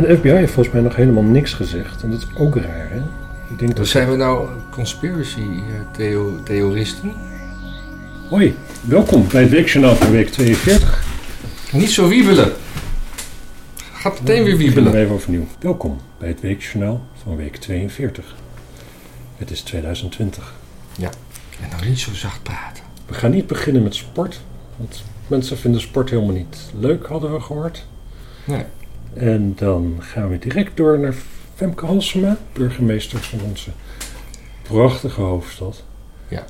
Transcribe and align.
En 0.00 0.06
de 0.06 0.16
FBI 0.16 0.30
heeft 0.30 0.52
volgens 0.52 0.74
mij 0.74 0.82
nog 0.82 0.96
helemaal 0.96 1.22
niks 1.22 1.52
gezegd. 1.52 2.02
En 2.02 2.10
dat 2.10 2.20
is 2.20 2.26
ook 2.36 2.56
raar, 2.56 2.90
hè? 2.90 2.98
Ik 3.50 3.58
denk 3.58 3.70
dat... 3.70 3.76
Dus 3.76 3.90
zijn 3.90 4.10
we 4.10 4.16
nou 4.16 4.48
conspiracy-theoristen? 4.70 7.12
Hoi, 8.28 8.54
welkom 8.80 9.28
bij 9.28 9.42
het 9.42 9.50
Weekjournaal 9.50 9.94
van 9.94 10.10
week 10.10 10.28
42. 10.28 11.04
Niet 11.72 11.90
zo 11.90 12.08
wiebelen. 12.08 12.52
Gaat 13.92 14.20
meteen 14.20 14.44
weer 14.44 14.56
We 14.56 14.62
wiebelen. 14.62 14.94
even 14.94 15.14
overnieuw. 15.14 15.46
Welkom 15.58 16.00
bij 16.18 16.28
het 16.28 16.40
Weekjournaal 16.40 17.00
van 17.22 17.36
week 17.36 17.56
42. 17.56 18.34
Het 19.36 19.50
is 19.50 19.60
2020. 19.60 20.54
En 21.00 21.10
nou 21.70 21.86
niet 21.88 21.98
zo 21.98 22.14
zacht 22.14 22.42
praten. 22.42 22.84
We 23.06 23.14
gaan 23.14 23.30
niet 23.30 23.46
beginnen 23.46 23.82
met 23.82 23.94
sport. 23.94 24.40
Want 24.76 25.04
mensen 25.26 25.58
vinden 25.58 25.80
sport 25.80 26.10
helemaal 26.10 26.34
niet 26.34 26.56
leuk, 26.78 27.06
hadden 27.06 27.32
we 27.32 27.40
gehoord. 27.40 27.86
Nee. 28.44 28.64
En 29.14 29.52
dan 29.56 29.96
gaan 30.00 30.30
we 30.30 30.38
direct 30.38 30.76
door 30.76 30.98
naar 30.98 31.14
Femke 31.54 31.86
Halsema, 31.86 32.38
burgemeester 32.52 33.18
van 33.18 33.38
onze 33.48 33.70
prachtige 34.62 35.20
hoofdstad. 35.20 35.82
Ja. 36.28 36.44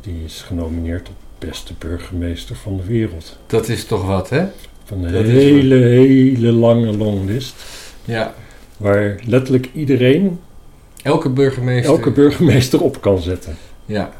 Die 0.00 0.24
is 0.24 0.42
genomineerd 0.42 1.04
tot 1.04 1.14
beste 1.38 1.72
burgemeester 1.78 2.56
van 2.56 2.76
de 2.76 2.84
wereld. 2.84 3.38
Dat 3.46 3.68
is 3.68 3.84
toch 3.84 4.06
wat, 4.06 4.30
hè? 4.30 4.46
Van 4.84 5.04
een 5.04 5.12
Dat 5.12 5.24
is 5.24 5.30
hele, 5.32 5.74
hele 5.74 6.52
lange 6.52 6.96
longlist. 6.96 7.54
Ja. 8.04 8.34
Waar 8.76 9.20
letterlijk 9.24 9.68
iedereen, 9.74 10.40
Elke 11.02 11.28
burgemeester. 11.28 11.92
elke 11.94 12.10
burgemeester 12.10 12.82
op 12.82 13.00
kan 13.00 13.18
zetten. 13.22 13.56
Ja. 13.86 14.12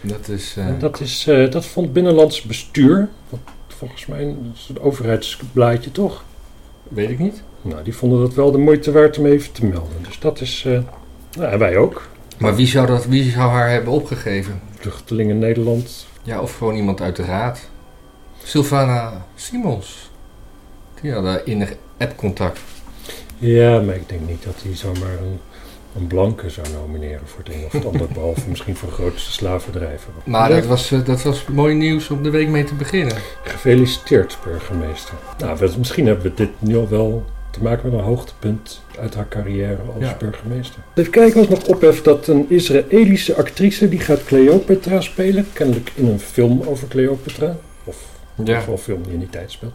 Dat 0.00 0.28
is... 0.28 0.54
En 0.56 0.76
dat, 0.78 1.00
is, 1.00 1.26
eh, 1.26 1.50
dat 1.50 1.66
vond 1.66 1.92
Binnenlands 1.92 2.42
Bestuur, 2.42 3.08
wat 3.28 3.40
volgens 3.66 4.06
mij 4.06 4.22
een 4.22 4.52
soort 4.54 4.80
overheidsblaadje 4.80 5.92
toch? 5.92 6.24
Weet 6.88 7.10
ik 7.10 7.18
niet. 7.18 7.42
Nou, 7.62 7.82
die 7.82 7.94
vonden 7.94 8.20
dat 8.20 8.34
wel 8.34 8.50
de 8.50 8.58
moeite 8.58 8.92
waard 8.92 9.18
om 9.18 9.26
even 9.26 9.52
te 9.52 9.64
melden. 9.64 10.02
Dus 10.02 10.18
dat 10.18 10.40
is, 10.40 10.64
eh 10.66 10.78
nou, 11.36 11.52
en 11.52 11.58
wij 11.58 11.76
ook. 11.76 12.08
Maar 12.38 12.54
wie 12.54 12.66
zou, 12.66 12.86
dat, 12.86 13.06
wie 13.06 13.30
zou 13.30 13.50
haar 13.50 13.70
hebben 13.70 13.92
opgegeven? 13.92 14.60
Vluchtelingen 14.78 15.38
Nederland. 15.38 16.06
Ja, 16.22 16.40
of 16.40 16.56
gewoon 16.56 16.74
iemand 16.74 17.00
uit 17.00 17.16
de 17.16 17.24
raad. 17.24 17.68
Sylvana 18.42 19.26
Simons. 19.34 20.10
Die 21.00 21.12
hadden 21.12 21.46
innig 21.46 21.74
appcontact. 21.98 22.60
Ja, 23.38 23.80
maar 23.80 23.94
ik 23.94 24.08
denk 24.08 24.28
niet 24.28 24.44
dat 24.44 24.54
hij 24.62 24.76
zomaar 24.76 25.18
een, 25.18 25.40
een 26.00 26.06
blanke 26.06 26.50
zou 26.50 26.66
nomineren 26.72 27.20
voor 27.26 27.38
het 27.44 27.54
een 27.54 27.64
of 27.64 27.72
het 27.72 27.84
ander. 27.86 28.06
behalve 28.14 28.48
misschien 28.48 28.76
voor 28.76 28.90
grootste 28.90 29.32
slavendrijven. 29.32 30.12
Maar 30.24 30.48
dat, 30.48 30.66
was, 30.66 30.90
eh, 30.92 31.04
dat 31.04 31.22
was 31.22 31.44
mooi 31.46 31.74
nieuws 31.74 32.10
om 32.10 32.22
de 32.22 32.30
week 32.30 32.48
mee 32.48 32.64
te 32.64 32.74
beginnen. 32.74 33.16
Gefeliciteerd, 33.42 34.38
burgemeester. 34.44 35.14
Nou, 35.38 35.58
we- 35.58 35.72
misschien 35.78 36.06
hebben 36.06 36.24
we 36.24 36.34
dit 36.34 36.50
nu 36.58 36.76
al 36.76 36.88
wel 36.88 37.24
te 37.50 37.62
maken 37.62 37.90
met 37.90 37.98
een 37.98 38.04
hoogtepunt 38.04 38.82
uit 38.98 39.14
haar 39.14 39.28
carrière 39.28 39.78
als 39.94 40.04
Ja. 40.04 40.16
burgemeester. 40.18 40.80
Even 40.94 41.10
kijken 41.12 41.40
wat 41.40 41.48
nog 41.48 41.64
opheft 41.66 42.04
dat 42.04 42.26
een 42.26 42.46
Israëlische 42.48 43.34
actrice 43.36 43.88
die 43.88 44.00
gaat 44.00 44.24
Cleopatra 44.24 45.00
spelen. 45.00 45.46
Kennelijk 45.52 45.92
in 45.94 46.06
een 46.06 46.20
film 46.20 46.62
over 46.66 46.88
Cleopatra. 46.88 47.56
Of 47.84 47.96
in 48.36 48.38
ieder 48.44 48.56
geval 48.56 48.74
een 48.74 48.80
film 48.80 49.02
die 49.02 49.12
in 49.12 49.18
die 49.18 49.30
tijd 49.30 49.50
speelt. 49.50 49.72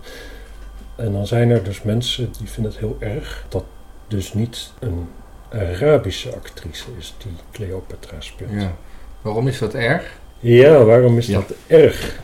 En 0.96 1.12
dan 1.12 1.28
zijn 1.28 1.50
er 1.50 1.64
dus 1.64 1.82
mensen 1.84 2.32
die 2.40 2.50
vinden 2.50 2.72
het 2.72 2.82
heel 2.82 2.98
erg 3.00 3.46
dat 3.50 3.64
dus 4.08 4.34
niet 4.34 4.72
een 4.80 5.08
Arabische 5.54 6.36
actrice 6.36 6.86
is 7.00 7.14
die 7.24 7.32
Cleopatra 7.52 8.16
speelt. 8.22 8.52
Ja. 8.54 8.76
Waarom 9.22 9.48
is 9.48 9.60
dat 9.60 9.74
erg? 9.74 10.18
Ja, 10.40 10.84
waarom 10.84 11.18
is 11.18 11.28
Ja. 11.28 11.34
dat 11.34 11.54
erg? 11.68 12.20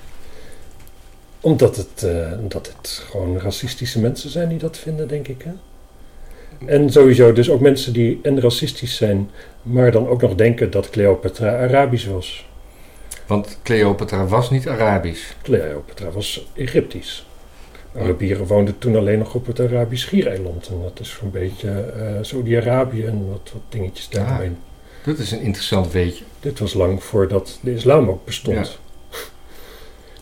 Omdat 1.42 1.76
het, 1.76 2.04
eh, 2.04 2.40
omdat 2.40 2.68
het 2.78 3.04
gewoon 3.10 3.40
racistische 3.40 4.00
mensen 4.00 4.30
zijn 4.30 4.50
die 4.50 4.58
dat 4.58 4.78
vinden, 4.78 5.08
denk 5.08 5.28
ik. 5.28 5.42
Hè? 5.44 5.52
En 6.66 6.90
sowieso 6.92 7.34
dus 7.34 7.50
ook 7.50 7.60
mensen 7.62 7.94
die 7.94 8.20
en 8.24 8.42
racistisch 8.42 8.96
zijn, 8.96 9.30
maar 9.62 9.92
dan 9.92 10.08
ook 10.08 10.22
nog 10.22 10.36
denken 10.36 10.72
dat 10.72 10.90
Cleopatra 10.90 11.58
Arabisch 11.64 12.06
was. 12.06 12.48
Want 13.28 13.58
Cleopatra 13.64 14.26
was 14.26 14.50
niet 14.50 14.68
Arabisch. 14.68 15.24
Cleopatra 15.42 16.12
was 16.12 16.48
Egyptisch. 16.56 17.28
Arabieren 17.96 18.46
woonden 18.46 18.78
toen 18.78 18.96
alleen 18.96 19.18
nog 19.18 19.34
op 19.36 19.46
het 19.46 19.60
Arabisch 19.60 20.04
schiereiland. 20.04 20.68
En 20.68 20.82
dat 20.82 21.00
is 21.00 21.18
zo'n 21.20 21.32
beetje 21.32 21.70
eh 21.70 22.18
Saudi-Arabië 22.22 23.06
en 23.06 23.30
wat, 23.30 23.50
wat 23.54 23.62
dingetjes 23.70 24.10
daaromheen. 24.10 24.58
Dat 25.04 25.18
is 25.18 25.32
een 25.32 25.42
interessant 25.42 25.92
weetje. 25.92 26.24
Dit 26.40 26.60
was 26.60 26.74
lang 26.74 27.04
voordat 27.04 27.60
de 27.62 27.74
islam 27.74 28.10
ook 28.10 28.26
bestond. 28.26 28.80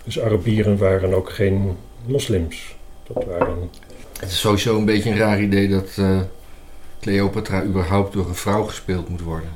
Dus 0.04 0.20
Arabieren 0.20 0.78
waren 0.78 1.14
ook 1.14 1.30
geen 1.30 1.78
moslims. 2.06 2.76
Dat 3.14 3.26
waren... 3.26 3.70
Het 4.20 4.30
is 4.30 4.40
sowieso 4.40 4.78
een 4.78 4.86
beetje 4.86 5.10
een 5.10 5.18
raar 5.18 5.42
idee 5.42 5.68
dat 5.68 5.90
eh, 5.98 6.20
Cleopatra 7.02 7.64
überhaupt 7.64 8.14
door 8.14 8.28
een 8.28 8.36
vrouw 8.36 8.64
gespeeld 8.64 9.10
moet 9.10 9.22
worden. 9.22 9.50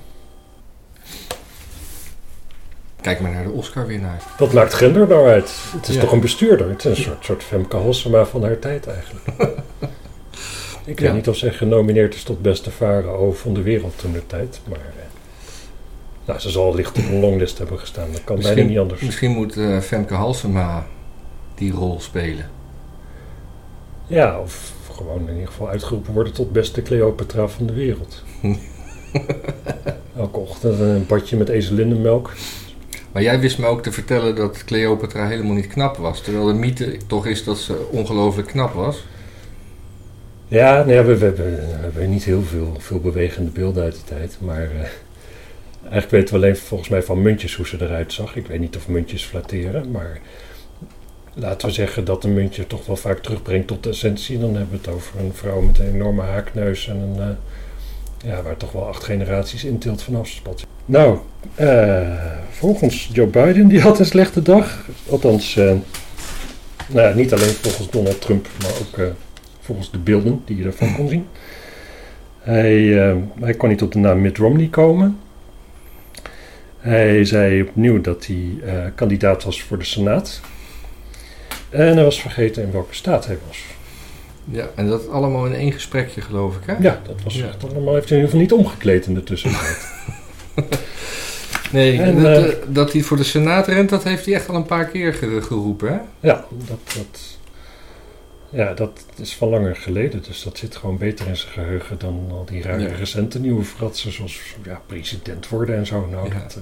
Kijk 3.12 3.24
maar 3.24 3.32
naar 3.32 3.44
de 3.44 3.50
Oscar-winnaar. 3.52 4.22
Wat 4.38 4.54
maakt 4.54 4.74
gender 4.74 5.08
nou 5.08 5.28
uit? 5.30 5.54
Het 5.76 5.88
is 5.88 5.96
Ja. 5.96 6.02
toch 6.02 6.12
een 6.12 6.20
bestuurder? 6.20 6.70
Het 6.70 6.86
is 6.86 6.98
een 6.98 7.04
soort, 7.04 7.26
soort 7.26 7.44
Femke 7.44 7.76
Halsema 7.76 8.26
van 8.26 8.44
haar 8.44 8.60
tijd 8.60 8.88
eigenlijk. 8.88 9.26
Ik 10.86 11.00
weet 11.00 11.10
Ja. 11.10 11.14
niet 11.14 11.28
of 11.30 11.36
zij 11.36 11.52
genomineerd 11.52 12.16
is 12.16 12.24
tot 12.24 12.42
beste 12.42 12.72
farao 12.72 13.32
van 13.32 13.54
de 13.54 13.62
wereld 13.62 13.94
toen 14.00 14.12
de 14.12 14.28
tijd. 14.28 14.60
Maar 14.70 14.78
eh, 14.80 15.04
nou, 16.26 16.40
ze 16.40 16.50
zal 16.50 16.76
licht 16.76 16.98
op 16.98 17.04
een 17.10 17.20
longlist 17.20 17.58
hebben 17.58 17.80
gestaan. 17.80 18.12
Dat 18.12 18.24
kan 18.24 18.40
bijna 18.40 18.62
niet 18.64 18.80
anders. 18.80 19.02
Misschien 19.02 19.32
moet 19.32 19.58
eh, 19.58 19.80
Femke 19.80 20.14
Halsema 20.14 20.86
die 21.56 21.72
rol 21.72 22.00
spelen. 22.00 22.50
Ja, 24.08 24.40
of 24.40 24.74
gewoon 24.94 25.28
in 25.28 25.34
ieder 25.34 25.48
geval 25.48 25.70
uitgeroepen 25.70 26.14
worden 26.14 26.34
tot 26.34 26.52
beste 26.52 26.82
Cleopatra 26.82 27.48
van 27.48 27.66
de 27.66 27.74
wereld. 27.74 28.24
Elke 30.18 30.40
ochtend 30.40 30.80
een 30.80 31.06
badje 31.08 31.38
met 31.38 31.50
ezelinnenmelk. 31.50 32.32
Maar 33.12 33.22
jij 33.22 33.40
wist 33.40 33.58
me 33.58 33.66
ook 33.66 33.84
te 33.84 33.92
vertellen 33.92 34.36
dat 34.36 34.64
Cleopatra 34.64 35.28
helemaal 35.28 35.56
niet 35.56 35.68
knap 35.68 35.98
was. 35.98 36.22
Terwijl 36.22 36.46
de 36.46 36.54
mythe 36.54 36.98
toch 37.08 37.28
is 37.28 37.44
dat 37.44 37.58
ze 37.58 37.88
ongelooflijk 37.92 38.48
knap 38.48 38.74
was. 38.74 39.04
Ja, 40.48 40.86
we, 40.86 40.94
hebben, 40.94 41.20
we 41.20 41.58
hebben 41.82 42.10
niet 42.10 42.24
heel 42.24 42.42
veel, 42.42 42.76
veel 42.80 43.00
bewegende 43.00 43.52
beelden 43.52 43.84
uit 43.84 43.94
die 43.94 44.04
tijd. 44.04 44.38
Maar 44.40 44.64
eh, 44.64 44.88
eigenlijk 45.82 46.12
weten 46.12 46.30
we 46.30 46.42
alleen 46.42 46.58
volgens 46.58 46.90
mij 46.90 47.04
van 47.04 47.22
muntjes 47.22 47.56
hoe 47.56 47.68
ze 47.68 47.78
eruit 47.82 48.14
zag. 48.14 48.36
Ik 48.36 48.48
weet 48.48 48.60
niet 48.60 48.76
of 48.76 48.88
muntjes 48.88 49.26
flatteren, 49.26 49.92
maar 49.92 50.20
laten 51.34 51.68
we 51.68 51.74
zeggen 51.74 52.06
dat 52.06 52.24
een 52.24 52.34
muntje 52.34 52.68
toch 52.68 52.86
wel 52.86 52.96
vaak 52.96 53.20
terugbrengt 53.20 53.68
tot 53.68 53.84
de 53.84 53.90
essentie. 53.90 54.40
Dan 54.40 54.56
hebben 54.56 54.72
we 54.72 54.78
het 54.78 54.96
over 54.96 55.20
een 55.20 55.34
vrouw 55.34 55.62
met 55.62 55.80
een 55.80 55.94
enorme 55.94 56.22
haakneus 56.22 56.88
en 56.88 56.98
een, 56.98 57.20
eh, 57.20 57.30
ja, 58.24 58.42
waar 58.42 58.58
toch 58.58 58.72
wel 58.72 58.88
acht 58.88 59.04
generaties 59.04 59.64
intilt 59.64 60.04
vanaf 60.04 60.28
spat. 60.28 60.66
Nou, 60.86 61.18
eh, 61.56 62.16
volgens 62.50 63.10
Joe 63.14 63.28
Biden, 63.28 63.68
die 63.68 63.82
had 63.82 64.00
een 64.00 64.06
slechte 64.06 64.42
dag. 64.42 64.86
Althans, 65.10 65.58
eh, 65.58 65.74
nou, 66.88 67.08
ja, 67.08 67.16
niet 67.16 67.34
alleen 67.34 67.50
volgens 67.50 67.90
Donald 67.90 68.22
Trump, 68.22 68.48
maar 68.62 68.72
ook... 68.82 68.98
eh, 68.98 69.06
volgens 69.60 69.92
de 69.92 69.98
beelden 69.98 70.42
die 70.46 70.58
je 70.58 70.64
ervan 70.64 70.96
kon 70.96 71.10
zien. 71.10 71.28
Hij, 72.40 72.82
hij 73.40 73.54
kon 73.54 73.70
niet 73.70 73.82
op 73.82 73.92
de 73.92 74.00
naam 74.00 74.22
Mitt 74.22 74.38
Romney 74.38 74.68
komen. 74.68 75.20
Hij 76.80 77.26
zei 77.26 77.62
opnieuw 77.62 78.02
dat 78.02 78.26
hij 78.26 78.62
kandidaat 78.96 79.44
was 79.44 79.64
voor 79.64 79.78
de 79.78 79.86
Senaat. 79.86 80.42
En 81.70 81.96
hij 81.96 82.04
was 82.04 82.22
vergeten 82.22 82.64
in 82.64 82.72
welke 82.72 82.96
staat 82.96 83.26
hij 83.26 83.38
was. 83.48 83.64
Ja, 84.46 84.70
en 84.76 84.88
dat 84.88 85.10
allemaal 85.10 85.46
in 85.46 85.54
één 85.54 85.72
gesprekje 85.72 86.22
geloof 86.22 86.56
ik 86.56 86.62
hè? 86.66 86.76
Ja, 86.80 87.02
dat 87.08 87.24
was 87.24 87.36
Ja. 87.36 87.48
echt 87.48 87.64
allemaal. 87.64 87.94
heeft 87.94 88.10
hij 88.10 88.18
in 88.18 88.24
ieder 88.24 88.40
geval 88.40 88.40
niet 88.40 88.66
omgekleed 88.66 89.06
in 89.06 89.14
de 89.14 89.24
tussentijd. 89.24 89.88
Nee, 91.72 92.02
En, 92.02 92.22
dat, 92.22 92.46
eh, 92.46 92.54
dat 92.68 92.92
hij 92.94 93.02
voor 93.02 93.18
de 93.18 93.24
Senaat 93.24 93.68
rent, 93.68 93.90
dat 93.90 94.04
heeft 94.04 94.26
hij 94.26 94.34
echt 94.34 94.50
al 94.50 94.56
een 94.56 94.66
paar 94.66 94.86
keer 94.86 95.14
ge- 95.14 95.42
geroepen 95.42 95.90
hè? 95.94 96.28
ja, 96.28 96.46
dat, 96.68 96.78
dat, 96.96 97.38
ja, 98.50 98.74
dat 98.74 99.06
is 99.16 99.36
van 99.36 99.50
langer 99.50 99.76
geleden. 99.76 100.24
Dus 100.28 100.44
dat 100.44 100.58
zit 100.58 100.76
gewoon 100.76 100.98
beter 100.98 101.28
in 101.28 101.38
zijn 101.38 101.52
geheugen 101.54 102.00
dan 102.00 102.28
al 102.32 102.46
die 102.46 102.62
rare 102.62 102.82
Ja. 102.82 102.96
recente 102.96 103.40
nieuwe 103.40 103.64
fratsen. 103.64 104.12
Zoals 104.12 104.42
ja, 104.64 104.82
president 104.86 105.50
worden 105.50 105.76
en 105.76 105.86
zo. 105.86 106.08
Nou, 106.12 106.28
Ja. 106.28 106.34
dat 106.40 106.56
eh, 106.56 106.62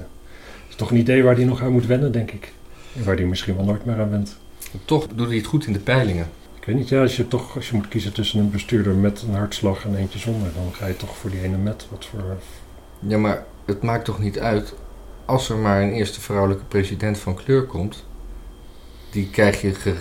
is 0.69 0.75
toch 0.75 0.91
een 0.91 0.97
idee 0.97 1.23
waar 1.23 1.35
hij 1.35 1.45
nog 1.45 1.61
aan 1.61 1.71
moet 1.71 1.85
wennen, 1.85 2.11
denk 2.11 2.31
ik. 2.31 2.51
En 2.97 3.03
waar 3.03 3.15
hij 3.15 3.25
misschien 3.25 3.55
wel 3.55 3.65
nooit 3.65 3.85
meer 3.85 3.99
aan 3.99 4.09
went. 4.09 4.35
Toch 4.85 5.07
doet 5.15 5.27
hij 5.27 5.37
het 5.37 5.45
goed 5.45 5.65
in 5.67 5.73
de 5.73 5.79
peilingen. 5.79 6.27
Ik 6.59 6.65
weet 6.65 6.75
niet, 6.75 6.89
ja, 6.89 7.01
als 7.01 7.15
je 7.17 7.27
toch 7.27 7.55
als 7.55 7.69
je 7.69 7.75
moet 7.75 7.87
kiezen 7.87 8.13
tussen 8.13 8.39
een 8.39 8.51
bestuurder 8.51 8.95
met 8.95 9.21
een 9.21 9.35
hartslag 9.35 9.85
en 9.85 9.95
eentje 9.95 10.19
zonder, 10.19 10.49
dan 10.55 10.73
ga 10.73 10.85
je 10.87 10.95
toch 10.95 11.17
voor 11.17 11.29
die 11.29 11.41
ene 11.41 11.57
met. 11.57 11.87
Wat 11.91 12.05
voor. 12.05 12.37
Ja, 12.99 13.17
maar 13.17 13.45
het 13.65 13.81
maakt 13.81 14.05
toch 14.05 14.19
niet 14.19 14.39
uit 14.39 14.73
als 15.25 15.49
er 15.49 15.57
maar 15.57 15.81
een 15.81 15.91
eerste 15.93 16.21
vrouwelijke 16.21 16.63
president 16.63 17.17
van 17.17 17.35
kleur 17.35 17.63
komt. 17.63 18.05
Die 19.11 19.29
krijg 19.29 19.61
je 19.61 19.73
ge- 19.73 19.95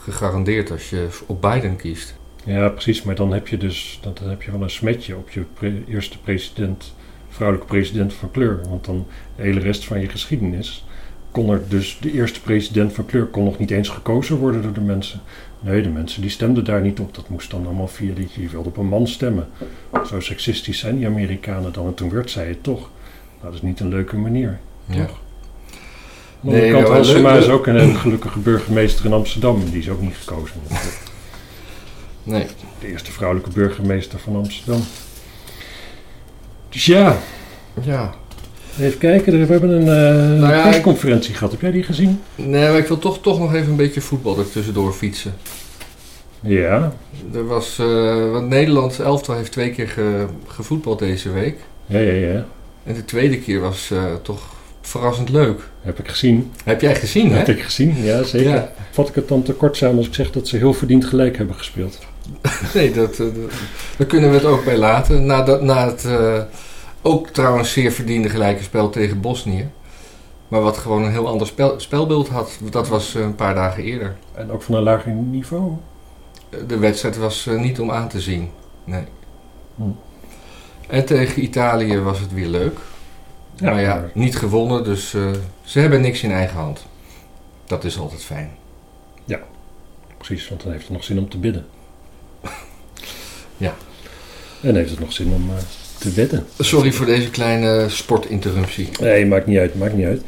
gegarandeerd 0.00 0.70
als 0.70 0.90
je 0.90 1.08
op 1.26 1.40
Biden 1.40 1.76
kiest. 1.76 2.14
Ja, 2.44 2.68
precies, 2.68 3.02
maar 3.02 3.14
dan 3.14 3.32
heb 3.32 3.48
je 3.48 3.56
dus 3.56 3.98
dan, 4.02 4.12
dan 4.20 4.28
heb 4.28 4.42
je 4.42 4.50
wel 4.50 4.62
een 4.62 4.70
smetje 4.70 5.16
op 5.16 5.30
je 5.30 5.44
pre- 5.54 5.82
eerste 5.88 6.18
president, 6.18 6.94
vrouwelijke 7.28 7.72
president 7.72 8.14
van 8.14 8.30
kleur. 8.30 8.60
Want 8.68 8.84
dan 8.84 9.06
de 9.36 9.42
hele 9.42 9.60
rest 9.60 9.84
van 9.84 10.00
je 10.00 10.08
geschiedenis 10.08 10.84
kon 11.30 11.50
er 11.50 11.62
dus 11.68 11.98
de 12.00 12.12
eerste 12.12 12.40
president 12.40 12.92
van 12.92 13.06
kleur 13.06 13.26
kon 13.26 13.44
nog 13.44 13.58
niet 13.58 13.70
eens 13.70 13.88
gekozen 13.88 14.36
worden 14.36 14.62
door 14.62 14.72
de 14.72 14.80
mensen. 14.80 15.20
Nee, 15.60 15.82
de 15.82 15.88
mensen 15.88 16.20
die 16.20 16.30
stemden 16.30 16.64
daar 16.64 16.80
niet 16.80 17.00
op. 17.00 17.14
Dat 17.14 17.28
moest 17.28 17.50
dan 17.50 17.64
allemaal 17.66 17.88
via 17.88 18.14
die, 18.14 18.28
je 18.34 18.48
wilde 18.48 18.68
op 18.68 18.76
een 18.76 18.86
man 18.88 19.06
stemmen. 19.06 19.48
Zo 20.06 20.20
seksistisch 20.20 20.78
zijn 20.78 20.96
die 20.96 21.06
Amerikanen 21.06 21.72
dan. 21.72 21.86
En 21.86 21.94
toen 21.94 22.10
werd 22.10 22.30
zij 22.30 22.48
het 22.48 22.62
toch. 22.62 22.80
Nou, 22.80 22.88
dat 23.42 23.54
is 23.54 23.62
niet 23.62 23.80
een 23.80 23.88
leuke 23.88 24.16
manier. 24.16 24.58
Ja. 24.84 25.06
Toch? 25.06 25.18
Aan 26.44 26.50
de 26.52 26.56
Nee, 26.56 26.70
kant, 26.70 26.82
nou, 26.82 26.94
Halsema 26.94 27.32
is 27.32 27.48
ook 27.48 27.66
een 27.66 27.78
hele 27.78 27.94
gelukkige 27.94 28.38
burgemeester 28.38 29.04
in 29.04 29.12
Amsterdam. 29.12 29.70
Die 29.70 29.78
is 29.80 29.88
ook 29.88 30.00
niet 30.00 30.16
gekozen. 30.16 30.56
Nee. 32.22 32.46
De 32.80 32.86
eerste 32.88 33.12
vrouwelijke 33.12 33.50
burgemeester 33.50 34.18
van 34.18 34.36
Amsterdam. 34.36 34.80
Dus 36.68 36.86
ja, 36.86 37.16
Ja. 37.82 38.14
Even 38.80 38.98
kijken. 38.98 39.46
We 39.46 39.52
hebben 39.52 39.70
een 39.70 39.84
Nou 40.40 40.54
ja, 40.54 40.62
persconferentie 40.68 41.34
gehad. 41.34 41.50
Heb 41.52 41.60
jij 41.60 41.70
die 41.70 41.82
gezien? 41.82 42.20
Nee, 42.34 42.68
maar 42.70 42.78
ik 42.78 42.86
wil 42.86 42.98
toch, 42.98 43.20
toch 43.20 43.38
nog 43.38 43.54
even 43.54 43.70
een 43.70 43.76
beetje 43.76 44.00
voetbal 44.00 44.38
er 44.38 44.50
tussendoor 44.50 44.92
fietsen. 44.92 45.34
Ja. 46.40 46.92
Er 47.34 47.46
was, 47.46 47.78
eh 47.78 48.30
want 48.30 48.48
Nederland 48.48 49.00
elftal 49.00 49.34
heeft 49.36 49.52
twee 49.52 49.70
keer 49.70 49.88
ge, 49.88 50.24
gevoetbald 50.46 50.98
deze 50.98 51.30
week. 51.32 51.56
Ja, 51.86 51.98
ja, 51.98 52.12
ja. 52.12 52.46
En 52.84 52.94
de 52.94 53.04
tweede 53.04 53.38
keer 53.38 53.60
was 53.60 53.90
eh, 53.90 54.04
toch 54.22 54.42
verrassend 54.80 55.28
leuk. 55.28 55.60
Heb 55.82 55.98
ik 55.98 56.08
gezien. 56.08 56.52
Heb 56.64 56.80
jij 56.80 56.94
gezien, 56.94 57.30
hè? 57.30 57.36
Heb 57.36 57.48
ik 57.48 57.62
gezien, 57.62 57.94
ja 58.02 58.22
zeker. 58.22 58.50
Ja. 58.50 58.72
Vat 58.90 59.08
ik 59.08 59.14
het 59.14 59.28
dan 59.28 59.42
te 59.42 59.52
kort 59.52 59.76
samen 59.76 59.96
als 59.96 60.06
ik 60.06 60.14
zeg 60.14 60.30
dat 60.30 60.48
ze 60.48 60.56
heel 60.56 60.72
verdiend 60.74 61.04
gelijk 61.04 61.36
hebben 61.36 61.54
gespeeld. 61.56 61.98
Nee, 62.74 62.90
dat, 62.92 63.16
dat- 63.16 63.32
daar 63.96 64.06
kunnen 64.06 64.30
we 64.30 64.36
het 64.36 64.44
ook 64.44 64.64
bij 64.64 64.76
laten. 64.76 65.26
Na, 65.26 65.42
dat, 65.42 65.62
na 65.62 65.86
het 65.86 66.04
ook 67.06 67.28
trouwens 67.28 67.72
zeer 67.72 67.92
verdiende 67.92 68.28
gelijke 68.28 68.62
spel 68.62 68.90
tegen 68.90 69.20
Bosnië. 69.20 69.68
Maar 70.48 70.60
wat 70.60 70.76
gewoon 70.76 71.02
een 71.02 71.10
heel 71.10 71.28
ander 71.28 71.46
spel, 71.46 71.80
spelbeeld 71.80 72.28
had. 72.28 72.58
Dat 72.70 72.88
was 72.88 73.14
eh, 73.14 73.22
een 73.22 73.34
paar 73.34 73.54
dagen 73.54 73.82
eerder. 73.82 74.16
En 74.34 74.50
ook 74.50 74.62
van 74.62 74.74
een 74.74 74.82
lager 74.82 75.12
niveau. 75.12 75.72
Eh, 76.48 76.58
De 76.66 76.78
wedstrijd 76.78 77.16
was 77.16 77.46
eh, 77.46 77.60
niet 77.60 77.80
om 77.80 77.90
aan 77.90 78.08
te 78.08 78.20
zien. 78.20 78.50
Nee. 78.84 79.04
Hm. 79.74 79.82
En 80.88 81.06
tegen 81.06 81.42
Italië 81.42 81.98
was 81.98 82.20
het 82.20 82.32
weer 82.32 82.46
leuk. 82.46 82.78
Ja, 83.54 83.70
maar 83.70 83.80
ja, 83.80 84.04
niet 84.14 84.36
gewonnen, 84.36 84.84
dus 84.84 85.10
ze 85.62 85.78
hebben 85.80 86.00
niks 86.00 86.22
in 86.22 86.32
eigen 86.32 86.56
hand. 86.56 86.86
Dat 87.64 87.84
is 87.84 87.98
altijd 87.98 88.22
fijn. 88.24 88.50
Precies, 90.16 90.48
want 90.48 90.62
dan 90.62 90.72
heeft 90.72 90.84
het 90.84 90.92
nog 90.92 91.04
zin 91.04 91.18
om 91.18 91.28
te 91.28 91.38
bidden. 91.38 91.66
Ja. 93.56 93.74
En 94.62 94.74
heeft 94.74 94.90
het 94.90 95.00
nog 95.00 95.12
zin 95.12 95.32
om 95.32 95.50
te. 96.14 96.40
Sorry 96.58 96.92
voor 96.92 97.06
deze 97.06 97.30
kleine 97.30 97.84
sportinterruptie. 97.88 98.88
Nee, 99.00 99.26
maakt 99.26 99.46
niet 99.46 99.58
uit, 99.58 99.74
maakt 99.74 99.94
niet 99.94 100.06
uit. 100.06 100.22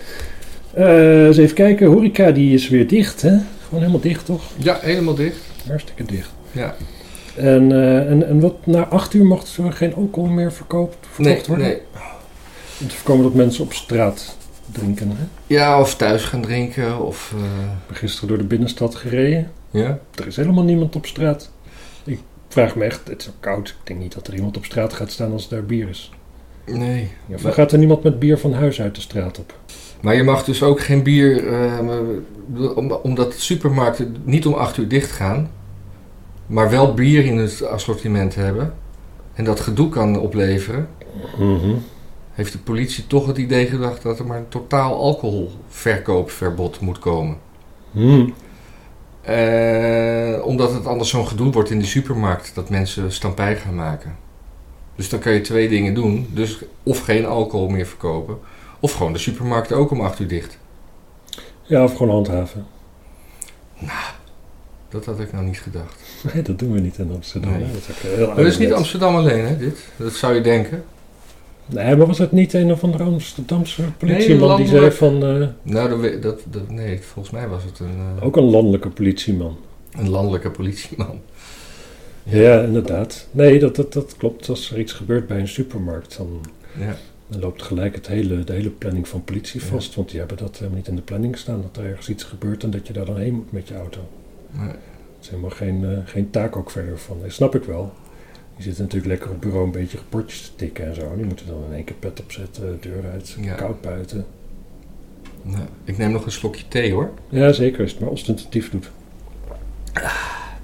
Eh, 0.75 1.25
eens 1.27 1.37
even 1.37 1.55
kijken, 1.55 1.87
horeca 1.87 2.31
die 2.31 2.55
is 2.55 2.69
weer 2.69 2.87
dicht, 2.89 3.23
hè? 3.23 3.37
Gewoon 3.65 3.81
helemaal 3.81 4.01
dicht, 4.01 4.25
toch? 4.25 4.43
Ja, 4.57 4.79
helemaal 4.83 5.15
dicht. 5.15 5.39
Hartstikke 5.69 6.05
dicht. 6.05 6.31
Ja. 6.53 6.75
En, 7.37 7.73
eh, 7.73 8.11
en, 8.11 8.27
en 8.29 8.41
wat, 8.41 8.67
na 8.67 8.87
acht 8.87 9.15
uur 9.15 9.25
mocht 9.25 9.57
er 9.57 9.73
geen 9.73 9.95
alcohol 9.95 10.29
meer 10.31 10.53
verkoopt, 10.53 10.97
Nee, 11.01 11.27
verkocht 11.27 11.47
worden? 11.47 11.67
nee. 11.67 11.79
Om 12.81 12.89
te 12.89 12.95
voorkomen 12.95 13.23
dat 13.25 13.35
mensen 13.35 13.65
op 13.65 13.73
straat 13.73 14.37
drinken, 14.73 15.09
hè? 15.09 15.25
Ja, 15.47 15.81
of 15.81 15.95
thuis 15.97 16.25
gaan 16.25 16.41
drinken. 16.43 17.05
Of, 17.07 17.35
eh, 17.37 17.97
gisteren 17.97 18.29
door 18.29 18.39
de 18.39 18.45
binnenstad 18.45 18.95
gereden. 18.95 19.51
ja. 19.71 19.99
Er 20.15 20.27
is 20.27 20.37
helemaal 20.37 20.65
niemand 20.65 20.97
op 20.97 21.07
straat. 21.07 21.51
Vraag 22.49 22.77
me 22.77 22.85
echt, 22.85 23.09
het 23.09 23.21
is 23.21 23.29
ook 23.29 23.41
koud. 23.41 23.69
Ik 23.69 23.87
denk 23.87 24.01
niet 24.01 24.15
dat 24.15 24.27
er 24.27 24.35
iemand 24.35 24.57
op 24.57 24.65
straat 24.65 24.93
gaat 24.93 25.11
staan 25.11 25.33
als 25.33 25.49
daar 25.49 25.65
bier 25.65 25.89
is. 25.89 26.13
Nee. 26.65 27.11
Ja, 27.27 27.35
of 27.35 27.55
gaat 27.55 27.73
er 27.73 27.79
niemand 27.79 28.03
met 28.03 28.19
bier 28.19 28.39
van 28.39 28.53
huis 28.53 28.81
uit 28.81 28.95
de 28.95 29.01
straat 29.01 29.39
op? 29.39 29.55
Maar 30.01 30.15
je 30.15 30.23
mag 30.23 30.45
dus 30.45 30.63
ook 30.63 30.81
geen 30.81 31.03
bier, 31.03 31.49
eh, 31.49 31.79
omdat 33.03 33.35
supermarkten 33.35 34.17
niet 34.25 34.47
om 34.47 34.53
8 34.53 34.77
uur 34.77 34.89
dicht 34.89 35.11
gaan, 35.11 35.51
maar 36.47 36.71
wel 36.71 36.95
bier 36.95 37.25
in 37.25 37.37
het 37.37 37.63
assortiment 37.63 38.35
hebben 38.35 38.75
en 39.35 39.45
dat 39.45 39.61
gedoe 39.61 39.89
kan 39.89 40.21
opleveren, 40.21 40.89
heeft 42.33 42.53
de 42.53 42.59
politie 42.59 43.07
toch 43.07 43.27
het 43.27 43.39
idee 43.39 43.67
gedacht 43.67 44.03
dat 44.03 44.19
er 44.19 44.27
maar 44.27 44.39
een 44.39 44.49
totaal 44.49 44.95
alcoholverkoopverbod 44.95 46.81
moet 46.81 46.99
komen. 46.99 47.37
Hmm. 47.91 48.35
Eh, 49.29 50.45
omdat 50.45 50.73
het 50.73 50.87
anders 50.87 51.11
zo'n 51.11 51.27
gedoe 51.27 51.53
wordt 51.53 51.71
in 51.71 51.79
de 51.79 51.87
supermarkt 51.87 52.55
dat 52.55 52.71
mensen 52.71 53.13
stampij 53.13 53.57
gaan 53.57 53.75
maken. 53.75 54.17
Dus 54.97 55.09
dan 55.09 55.21
kan 55.21 55.33
je 55.33 55.41
twee 55.41 55.69
dingen 55.69 55.95
doen. 55.95 56.29
Dus 56.31 56.59
of 56.83 57.01
geen 57.01 57.27
alcohol 57.27 57.69
meer 57.69 57.87
verkopen, 57.87 58.39
of 58.81 58.93
gewoon 58.93 59.13
de 59.13 59.19
supermarkten 59.19 59.77
ook 59.77 59.91
om 59.91 60.01
8 60.01 60.19
uur 60.19 60.29
dicht. 60.29 60.59
Ja, 61.63 61.85
of 61.85 61.97
gewoon 61.97 62.13
handhaven. 62.13 62.67
Dat 64.89 65.05
had 65.05 65.21
ik 65.21 65.33
nou 65.33 65.45
niet 65.45 65.61
gedacht. 65.61 66.01
Nee, 66.33 66.43
dat 66.43 66.59
doen 66.59 66.73
we 66.73 66.81
niet 66.81 66.99
in 66.99 67.13
Amsterdam. 67.15 67.51
Nee. 67.51 67.73
Dat 67.73 67.81
is 67.81 67.91
ook 67.91 67.97
heel 67.97 68.27
Maar 68.27 68.37
dat 68.37 68.47
is 68.47 68.59
niet. 68.59 68.73
Amsterdam 68.73 69.17
alleen, 69.17 69.47
hè, 69.47 69.57
dit? 69.57 69.89
Dat 69.97 70.13
zou 70.13 70.35
je 70.35 70.41
denken. 70.41 70.85
Nee, 71.69 71.97
maar 71.97 72.07
was 72.07 72.19
het 72.19 72.33
niet 72.33 72.53
een 72.53 72.73
of 72.73 72.85
andere 72.85 73.05
Amsterdamse 73.05 73.83
politieman 73.99 74.57
die 74.57 74.67
zei 74.67 74.91
van... 74.91 75.25
eh, 75.25 75.47
Nou, 75.63 75.89
dat, 76.13 76.23
dat, 76.23 76.41
dat- 76.51 76.71
nee, 76.71 77.01
volgens 77.01 77.35
mij 77.35 77.49
was 77.49 77.65
het 77.65 77.79
een, 77.79 77.99
eh, 78.19 78.25
ook 78.27 78.37
een 78.37 78.45
landelijke 78.51 78.89
politieman. 78.89 79.57
een 79.93 80.09
landelijke 80.09 80.51
politieman. 80.51 81.21
Ja, 82.23 82.61
inderdaad. 82.63 83.29
Nee, 83.31 83.59
dat, 83.59 83.77
dat, 83.77 83.93
dat 83.93 84.15
klopt. 84.17 84.49
Als 84.49 84.71
er 84.73 84.79
iets 84.79 84.93
gebeurt 84.93 85.27
bij 85.27 85.39
een 85.41 85.49
supermarkt, 85.49 86.17
dan, 86.17 86.41
Ja. 86.79 86.97
dan 87.29 87.41
loopt 87.41 87.63
gelijk 87.63 87.95
het 87.95 88.07
hele, 88.07 88.45
de 88.45 88.53
hele 88.53 88.71
planning 88.71 89.09
van 89.09 89.25
politie 89.25 89.61
Ja. 89.61 89.67
vast. 89.67 89.95
Want 89.95 90.11
die 90.11 90.19
hebben 90.19 90.37
dat 90.37 90.57
helemaal 90.57 90.77
niet 90.79 90.89
in 90.89 90.97
de 90.97 91.03
planning 91.03 91.37
staan. 91.39 91.63
Dat 91.63 91.77
er 91.85 91.91
ergens 91.91 92.09
iets 92.09 92.25
gebeurt 92.25 92.63
en 92.63 92.71
dat 92.71 92.87
je 92.87 92.93
daar 92.93 93.05
dan 93.05 93.17
heen 93.19 93.35
moet 93.35 93.53
met 93.53 93.69
je 93.69 93.75
auto. 93.75 94.01
Maar- 94.51 94.67
Dat 94.67 94.77
is 95.27 95.29
helemaal 95.29 95.51
geen, 95.51 95.85
eh, 95.85 95.99
geen 96.05 96.31
taak 96.31 96.57
ook 96.57 96.71
verder 96.71 96.99
van. 96.99 97.17
Dat 97.23 97.33
snap 97.33 97.55
ik 97.55 97.65
wel. 97.65 97.93
Die 98.59 98.67
zitten 98.67 98.83
natuurlijk 98.85 99.13
lekker 99.13 99.31
op 99.31 99.41
bureau 99.41 99.65
een 99.65 99.71
beetje 99.71 99.97
rapportjes 99.97 100.41
te 100.43 100.51
tikken 100.57 100.87
en 100.87 100.95
zo. 100.95 101.13
Die 101.17 101.25
moeten 101.25 101.47
dan 101.47 101.65
in 101.69 101.75
één 101.75 101.85
keer 101.85 101.97
pet 101.99 102.21
opzetten, 102.21 102.79
deur 102.81 103.11
uit, 103.13 103.37
Ja. 103.41 103.55
koud 103.55 103.81
buiten. 103.81 104.25
nou, 105.43 105.63
ik 105.85 105.99
neem 105.99 106.11
nog 106.13 106.25
een 106.25 106.33
slokje 106.33 106.65
thee, 106.69 106.93
hoor. 106.93 107.11
Ja, 107.29 107.53
zeker. 107.53 107.81
Als 107.83 107.91
het 107.91 108.01
maar 108.01 108.11
ostentatief 108.11 108.71
doet. 108.71 108.91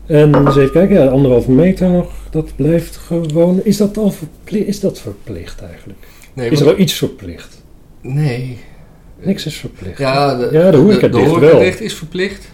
En 0.06 0.34
eens 0.34 0.56
even 0.56 0.70
kijken, 0.72 0.96
ja, 1.02 1.06
anderhalve 1.06 1.50
meter 1.50 1.90
nog. 1.90 2.12
Dat 2.30 2.56
blijft 2.56 2.96
gewoon. 2.96 3.60
Is 3.64 3.76
dat 3.76 3.96
al 3.96 4.10
verplicht? 4.10 4.66
Is 4.66 4.80
dat 4.80 4.98
verplicht 5.00 5.62
eigenlijk? 5.62 5.98
Nee, 6.32 6.50
Is 6.50 6.58
er 6.60 6.66
wel 6.66 6.78
iets 6.78 6.92
verplicht? 6.92 7.62
nee. 8.00 8.58
Niks 9.20 9.46
is 9.46 9.56
verplicht. 9.56 9.98
Ja, 9.98 10.36
de, 10.38 10.48
Ja, 10.52 10.70
de 10.70 10.76
horeca 10.76 11.08
de, 11.08 11.16
horeca 11.18 11.40
wel. 11.40 11.58
dicht 11.58 11.80
is 11.80 11.94
verplicht. 11.94 12.48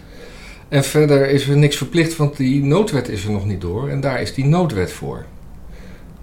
En 0.71 0.83
verder 0.83 1.29
is 1.29 1.47
er 1.47 1.57
niks 1.57 1.75
verplicht, 1.75 2.15
want 2.15 2.37
die 2.37 2.63
noodwet 2.63 3.09
is 3.09 3.25
er 3.25 3.31
nog 3.31 3.45
niet 3.45 3.61
door. 3.61 3.89
En 3.89 4.01
daar 4.01 4.21
is 4.21 4.33
die 4.33 4.45
noodwet 4.45 4.91
voor. 4.91 5.25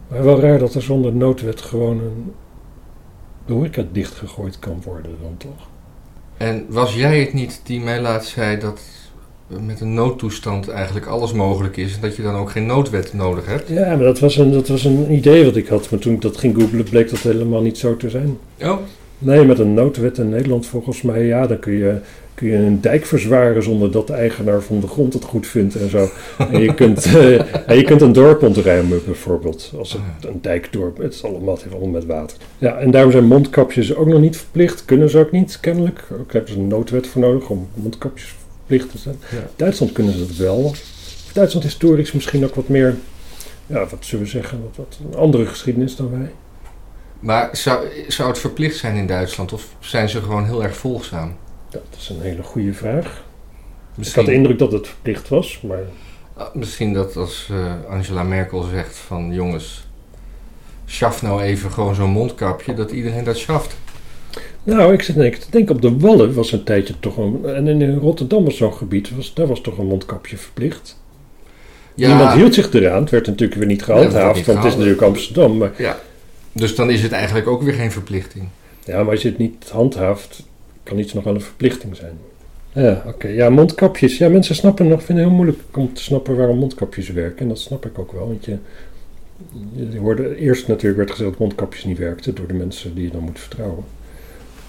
Maar 0.08 0.24
wel 0.24 0.40
raar 0.40 0.58
dat 0.58 0.74
er 0.74 0.82
zonder 0.82 1.12
noodwet 1.12 1.60
gewoon 1.60 2.00
een 2.00 2.32
horeca 3.46 3.84
dichtgegooid 3.92 4.58
kan 4.58 4.82
worden 4.84 5.16
dan 5.22 5.36
toch? 5.36 5.68
En 6.36 6.66
was 6.68 6.94
jij 6.94 7.20
het 7.20 7.32
niet 7.32 7.60
die 7.64 7.80
mij 7.80 8.00
laatst 8.00 8.30
zei 8.30 8.58
dat 8.58 8.80
met 9.46 9.80
een 9.80 9.94
noodtoestand 9.94 10.68
eigenlijk 10.68 11.06
alles 11.06 11.32
mogelijk 11.32 11.76
is. 11.76 11.94
En 11.94 12.00
dat 12.00 12.16
je 12.16 12.22
dan 12.22 12.34
ook 12.34 12.50
geen 12.50 12.66
noodwet 12.66 13.12
nodig 13.12 13.46
hebt? 13.46 13.68
Ja, 13.68 13.88
maar 13.88 14.04
dat 14.04 14.18
was, 14.18 14.36
een, 14.36 14.52
dat 14.52 14.68
was 14.68 14.84
een 14.84 15.12
idee 15.12 15.44
wat 15.44 15.56
ik 15.56 15.68
had. 15.68 15.90
Maar 15.90 16.00
toen 16.00 16.14
ik 16.14 16.20
dat 16.20 16.36
ging 16.36 16.54
googlen 16.54 16.84
bleek 16.84 17.10
dat 17.10 17.18
helemaal 17.18 17.62
niet 17.62 17.78
zo 17.78 17.96
te 17.96 18.10
zijn. 18.10 18.38
Oh, 18.62 18.78
Nee, 19.18 19.44
met 19.44 19.58
een 19.58 19.74
noodwet 19.74 20.18
in 20.18 20.28
Nederland 20.28 20.66
volgens 20.66 21.02
mij, 21.02 21.24
ja, 21.24 21.46
dan 21.46 21.58
kun 21.58 21.72
je, 21.72 21.98
kun 22.34 22.48
je 22.48 22.56
een 22.56 22.80
dijk 22.80 23.06
verzwaren 23.06 23.62
zonder 23.62 23.90
dat 23.92 24.06
de 24.06 24.12
eigenaar 24.12 24.62
van 24.62 24.80
de 24.80 24.86
grond 24.86 25.12
het 25.12 25.24
goed 25.24 25.46
vindt 25.46 25.74
en 25.74 25.90
zo. 25.90 26.08
En 26.52 26.60
je 26.60 26.74
kunt, 26.74 27.04
eh, 27.14 27.68
en 27.68 27.76
je 27.76 27.82
kunt 27.82 28.00
een 28.00 28.12
dorp 28.12 28.42
ontruimen 28.42 29.00
bijvoorbeeld, 29.04 29.72
als 29.78 29.92
het 29.92 30.30
een 30.30 30.38
dijkdorp, 30.40 30.98
het 30.98 31.14
is 31.14 31.24
allemaal, 31.24 31.54
het 31.54 31.62
heeft 31.62 31.74
allemaal 31.74 31.92
met 31.92 32.06
water. 32.06 32.36
Ja, 32.58 32.78
en 32.78 32.90
daarom 32.90 33.12
zijn 33.12 33.24
mondkapjes 33.24 33.94
ook 33.94 34.06
nog 34.06 34.20
niet 34.20 34.36
verplicht, 34.36 34.84
kunnen 34.84 35.10
ze 35.10 35.18
ook 35.18 35.32
niet, 35.32 35.60
kennelijk. 35.60 36.04
Ook 36.20 36.32
hebben 36.32 36.52
ze 36.52 36.58
een 36.58 36.68
noodwet 36.68 37.06
voor 37.06 37.20
nodig 37.20 37.48
om 37.48 37.68
mondkapjes 37.74 38.34
verplicht 38.56 38.90
te 38.90 38.98
zijn. 38.98 39.16
Ja. 39.30 39.50
Duitsland 39.56 39.92
kunnen 39.92 40.12
ze 40.12 40.18
dat 40.18 40.36
wel. 40.36 40.74
Duitsland 41.32 41.66
historisch 41.66 42.12
misschien 42.12 42.44
ook 42.44 42.54
wat 42.54 42.68
meer, 42.68 42.96
ja, 43.66 43.78
wat 43.78 43.98
zullen 44.00 44.24
we 44.24 44.30
zeggen, 44.30 44.60
wat, 44.62 44.86
wat 44.86 44.98
een 45.10 45.18
andere 45.18 45.46
geschiedenis 45.46 45.96
dan 45.96 46.10
wij. 46.10 46.30
Maar 47.20 47.48
zou, 47.52 47.86
zou 48.08 48.28
het 48.28 48.38
verplicht 48.38 48.76
zijn 48.76 48.96
in 48.96 49.06
Duitsland? 49.06 49.52
Of 49.52 49.66
zijn 49.78 50.08
ze 50.08 50.22
gewoon 50.22 50.44
heel 50.44 50.62
erg 50.62 50.76
volgzaam? 50.76 51.36
Dat 51.70 51.82
is 51.98 52.08
een 52.08 52.20
hele 52.20 52.42
goede 52.42 52.72
vraag. 52.72 53.24
Ik 53.96 54.12
had 54.14 54.26
de 54.26 54.32
indruk 54.32 54.58
dat 54.58 54.72
het 54.72 54.86
verplicht 54.86 55.28
was, 55.28 55.60
maar 55.60 55.82
ah, 56.34 56.54
misschien 56.54 56.92
dat 56.92 57.16
als 57.16 57.48
eh, 57.50 57.90
Angela 57.90 58.22
Merkel 58.22 58.62
zegt 58.62 58.96
van 58.96 59.32
jongens, 59.32 59.86
schaf 60.84 61.22
nou 61.22 61.42
even 61.42 61.70
gewoon 61.70 61.94
zo'n 61.94 62.10
mondkapje, 62.10 62.74
dat 62.74 62.90
iedereen 62.90 63.24
dat 63.24 63.36
schaft. 63.36 63.76
Nou, 64.62 64.92
ik 64.92 65.02
zit 65.02 65.14
denk, 65.14 65.34
te 65.34 65.50
denken, 65.50 65.74
op 65.74 65.82
de 65.82 65.96
Wallen 65.98 66.34
was 66.34 66.52
een 66.52 66.64
tijdje 66.64 66.94
toch 67.00 67.16
een... 67.16 67.44
En 67.44 67.66
in 67.66 67.96
Rotterdam 67.96 68.44
was 68.44 68.56
zo'n 68.56 68.74
gebied, 68.74 69.16
was, 69.16 69.34
daar 69.34 69.46
was 69.46 69.60
toch 69.60 69.78
een 69.78 69.86
mondkapje 69.86 70.36
verplicht. 70.36 71.00
Niemand 71.94 72.32
hield 72.32 72.54
zich 72.54 72.72
eraan. 72.72 73.00
Het 73.00 73.10
werd 73.10 73.26
natuurlijk 73.26 73.58
weer 73.58 73.68
niet 73.68 73.82
gehandhaafd, 73.82 74.46
want 74.46 74.58
het 74.58 74.66
is 74.66 74.74
natuurlijk 74.74 75.02
Amsterdam. 75.02 75.56
Maar, 75.56 75.70
Ja, 75.76 75.98
dus 76.58 76.74
dan 76.74 76.90
is 76.90 77.02
het 77.02 77.12
eigenlijk 77.12 77.46
ook 77.46 77.62
weer 77.62 77.74
geen 77.74 77.92
verplichting. 77.92 78.48
ja, 78.84 79.02
maar 79.02 79.10
als 79.10 79.22
je 79.22 79.28
het 79.28 79.38
niet 79.38 79.68
handhaaft, 79.70 80.42
kan 80.82 80.98
iets 80.98 81.12
nog 81.12 81.24
wel 81.24 81.34
een 81.34 81.40
verplichting 81.40 81.96
zijn. 81.96 82.18
Ja, 82.72 83.02
oké. 83.06 83.28
Ja, 83.28 83.50
mondkapjes. 83.50 84.18
Ja, 84.18 84.28
mensen 84.28 84.54
snappen 84.54 84.88
nog, 84.88 85.02
vinden 85.02 85.24
het 85.24 85.34
heel 85.34 85.44
moeilijk 85.44 85.76
om 85.76 85.94
te 85.94 86.02
snappen 86.02 86.36
waarom 86.36 86.58
mondkapjes 86.58 87.08
werken. 87.08 87.38
En 87.38 87.48
dat 87.48 87.58
snap 87.58 87.86
ik 87.86 87.98
ook 87.98 88.12
wel, 88.12 88.26
want 88.26 88.44
je, 88.44 88.56
je 89.72 89.98
hoorde, 89.98 90.36
eerst 90.36 90.68
natuurlijk 90.68 90.96
werd 90.96 91.10
gezegd 91.10 91.30
dat 91.30 91.38
mondkapjes 91.38 91.84
niet 91.84 91.98
werkten 91.98 92.34
door 92.34 92.46
de 92.46 92.54
mensen 92.54 92.94
die 92.94 93.04
je 93.04 93.10
dan 93.10 93.22
moet 93.22 93.40
vertrouwen. 93.40 93.84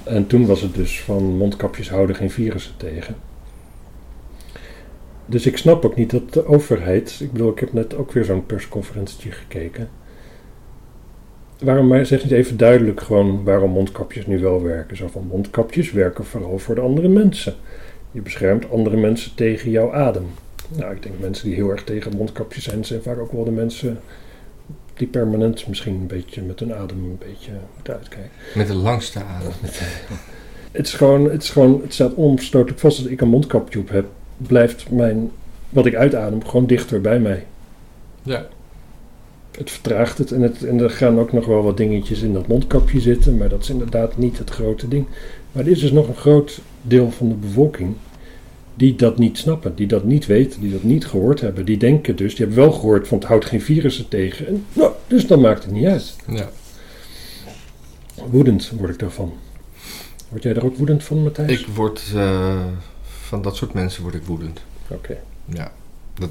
En 0.03 0.27
toen 0.27 0.46
was 0.46 0.62
het 0.62 0.75
dus 0.75 1.01
van 1.01 1.24
mondkapjes 1.24 1.89
houden 1.89 2.15
geen 2.15 2.31
virussen 2.31 2.74
tegen. 2.77 3.15
Dus 5.25 5.46
ik 5.46 5.58
snap 5.58 5.86
ook 5.86 5.96
niet 5.96 6.12
dat 6.12 6.34
de 6.34 6.46
overheid, 6.46 7.19
ik 7.19 7.31
bedoel, 7.31 7.51
ik 7.51 7.60
heb 7.60 7.74
net 7.74 7.96
ook 7.96 8.12
weer 8.12 8.24
zo'n 8.24 8.46
persconferentie 8.46 9.31
gekeken. 9.31 9.89
Waarom 11.60 12.06
zeg 12.06 12.24
niet 12.24 12.32
even 12.32 12.58
duidelijk 12.58 13.01
gewoon 13.01 13.44
waarom 13.44 13.72
mondkapjes 13.72 14.25
nu 14.25 14.39
wel 14.39 14.63
werken? 14.63 14.98
Zo 14.98 15.08
van 15.08 15.28
mondkapjes 15.28 15.92
werken 15.92 16.25
vooral 16.25 16.60
voor 16.60 16.75
de 16.75 16.82
andere 16.82 17.08
mensen. 17.08 17.54
Je 18.12 18.22
beschermt 18.22 18.72
andere 18.72 18.98
mensen 18.98 19.36
tegen 19.36 19.72
jouw 19.72 19.94
adem. 19.94 20.25
Nou, 20.75 20.96
ik 20.96 21.04
denk 21.04 21.16
mensen 21.20 21.46
die 21.46 21.56
heel 21.56 21.70
erg 21.70 21.84
tegen 21.84 22.18
mondkapjes 22.18 22.63
zijn, 22.63 22.86
zijn 22.86 23.01
vaak 23.01 23.20
ook 23.20 23.32
wel 23.32 23.44
de 23.44 23.51
mensen 23.51 24.00
die 24.94 25.08
permanent 25.08 25.68
misschien 25.68 25.94
een 25.94 26.08
beetje 26.08 26.42
met 26.42 26.60
hun 26.60 26.74
adem 26.74 27.04
een 27.04 27.18
beetje 27.20 27.51
moeten 27.75 27.94
uitkijken. 27.94 28.32
Met 28.56 28.68
de 28.68 28.74
langste 28.74 29.24
adem. 29.24 29.51
het 30.72 30.86
is 30.86 30.94
gewoon, 30.94 31.30
het 31.30 31.44
is 31.44 31.50
gewoon, 31.50 31.82
het 31.82 31.94
staat 31.94 32.13
onverstotelijk 32.13 32.80
vast. 32.80 32.98
Als 32.98 33.08
ik 33.08 33.22
een 33.22 33.28
mondkapje 33.28 33.80
op 33.80 33.89
heb, 33.89 34.06
blijft 34.38 34.92
mijn, 34.92 35.32
wat 35.70 35.86
ik 35.86 35.96
uitadem 35.96 36.46
gewoon 36.46 36.66
dichter 36.66 37.01
bij 37.01 37.20
mij. 37.20 37.46
Ja. 38.24 38.48
Het 39.60 39.72
vertraagt 39.72 40.18
het 40.18 40.32
en, 40.32 40.42
het 40.42 40.63
en 40.63 40.80
er 40.80 40.89
gaan 40.89 41.20
ook 41.20 41.34
nog 41.34 41.46
wel 41.46 41.63
wat 41.63 41.78
dingetjes 41.78 42.22
in 42.22 42.34
dat 42.34 42.48
mondkapje 42.48 43.00
zitten, 43.00 43.38
maar 43.38 43.50
dat 43.50 43.62
is 43.62 43.70
inderdaad 43.70 44.18
niet 44.18 44.38
het 44.38 44.50
grote 44.50 44.88
ding. 44.88 45.06
Maar 45.51 45.63
er 45.63 45.72
is 45.72 45.80
dus 45.80 45.92
nog 45.92 46.08
een 46.08 46.16
groot 46.16 46.62
deel 46.82 47.12
van 47.12 47.30
de 47.30 47.36
bevolking 47.36 47.96
die 48.75 48.96
dat 48.96 49.18
niet 49.18 49.38
snappen, 49.38 49.75
die 49.75 49.88
dat 49.88 50.04
niet 50.04 50.25
weten, 50.25 50.62
die 50.62 50.72
dat 50.72 50.84
niet 50.84 51.06
gehoord 51.06 51.42
hebben. 51.42 51.66
Die 51.66 51.78
denken 51.78 52.16
dus, 52.16 52.36
die 52.36 52.46
hebben 52.46 52.63
wel 52.63 52.74
gehoord 52.74 53.08
van 53.08 53.18
het 53.18 53.28
houdt 53.28 53.46
geen 53.46 53.62
virussen 53.62 54.08
tegen. 54.08 54.48
En, 54.48 54.66
nou, 54.74 54.92
dus 55.08 55.28
dan 55.28 55.42
maakt 55.42 55.63
het 55.63 55.74
niet 55.74 55.86
uit. 55.86 56.16
Ja. 56.28 56.50
Woedend 58.30 58.70
word 58.70 58.89
ik 58.89 59.00
daarvan. 59.00 59.34
Word 60.30 60.44
jij 60.44 60.54
er 60.54 60.66
ook 60.66 60.78
woedend 60.78 61.04
van, 61.04 61.24
Matthijs? 61.24 61.60
Ik 61.60 61.68
word, 61.68 62.12
uh, 62.16 62.66
van 63.01 63.42
dat 63.42 63.56
soort 63.56 63.74
mensen 63.74 64.04
word 64.04 64.16
ik 64.16 64.24
woedend. 64.24 64.62
Oké. 64.88 65.18
Ja, 65.46 65.72
dat, 66.13 66.30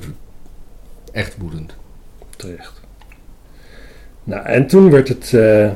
echt 1.13 1.37
woedend. 1.37 1.75
Terecht. 2.37 2.81
Nou, 4.29 4.47
en 4.47 4.67
toen 4.67 4.91
werd 4.91 5.09
het, 5.09 5.33
uh, 5.35 5.71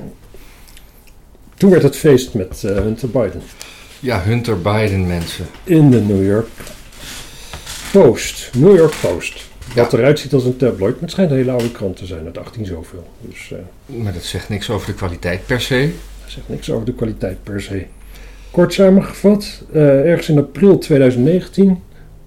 toen 1.55 1.71
werd 1.71 1.83
het 1.83 1.97
feest 1.97 2.35
met 2.35 2.63
uh, 2.67 2.73
Hunter 2.73 3.11
Biden. 3.11 3.43
Ja, 4.01 4.23
Hunter 4.23 4.61
Biden 4.61 5.07
mensen. 5.07 5.47
In 5.65 5.91
de 5.91 6.01
New 6.01 6.27
York 6.27 6.49
Post. 7.93 8.51
New 8.55 8.77
York 8.77 8.95
Post. 9.01 9.51
Wat 9.75 9.93
eruit 9.93 10.19
ziet 10.19 10.33
als 10.33 10.45
een 10.45 10.57
tabloid, 10.57 10.93
maar 10.93 11.01
het 11.01 11.11
schijnt 11.11 11.31
een 11.31 11.37
hele 11.37 11.51
oude 11.51 11.73
krant 11.73 11.97
te 11.97 12.07
zijn, 12.07 12.25
uit 12.25 12.39
18 12.39 12.67
zoveel. 12.67 13.07
Dus, 13.21 13.53
uh, 13.53 13.59
maar 14.03 14.13
dat 14.13 14.23
zegt 14.23 14.49
niks 14.49 14.71
over 14.71 14.87
de 14.87 14.95
kwaliteit 14.95 15.47
per 15.47 15.61
se. 15.61 15.91
Dat 16.23 16.31
zegt 16.31 16.49
niks 16.49 16.71
over 16.71 16.87
de 16.87 16.95
kwaliteit 16.95 17.43
per 17.43 17.61
se. 17.61 17.87
Kort 18.51 18.73
samengevat, 18.73 19.63
ergens 19.73 20.29
in 20.29 20.39
april 20.39 20.79
2019 20.79 21.83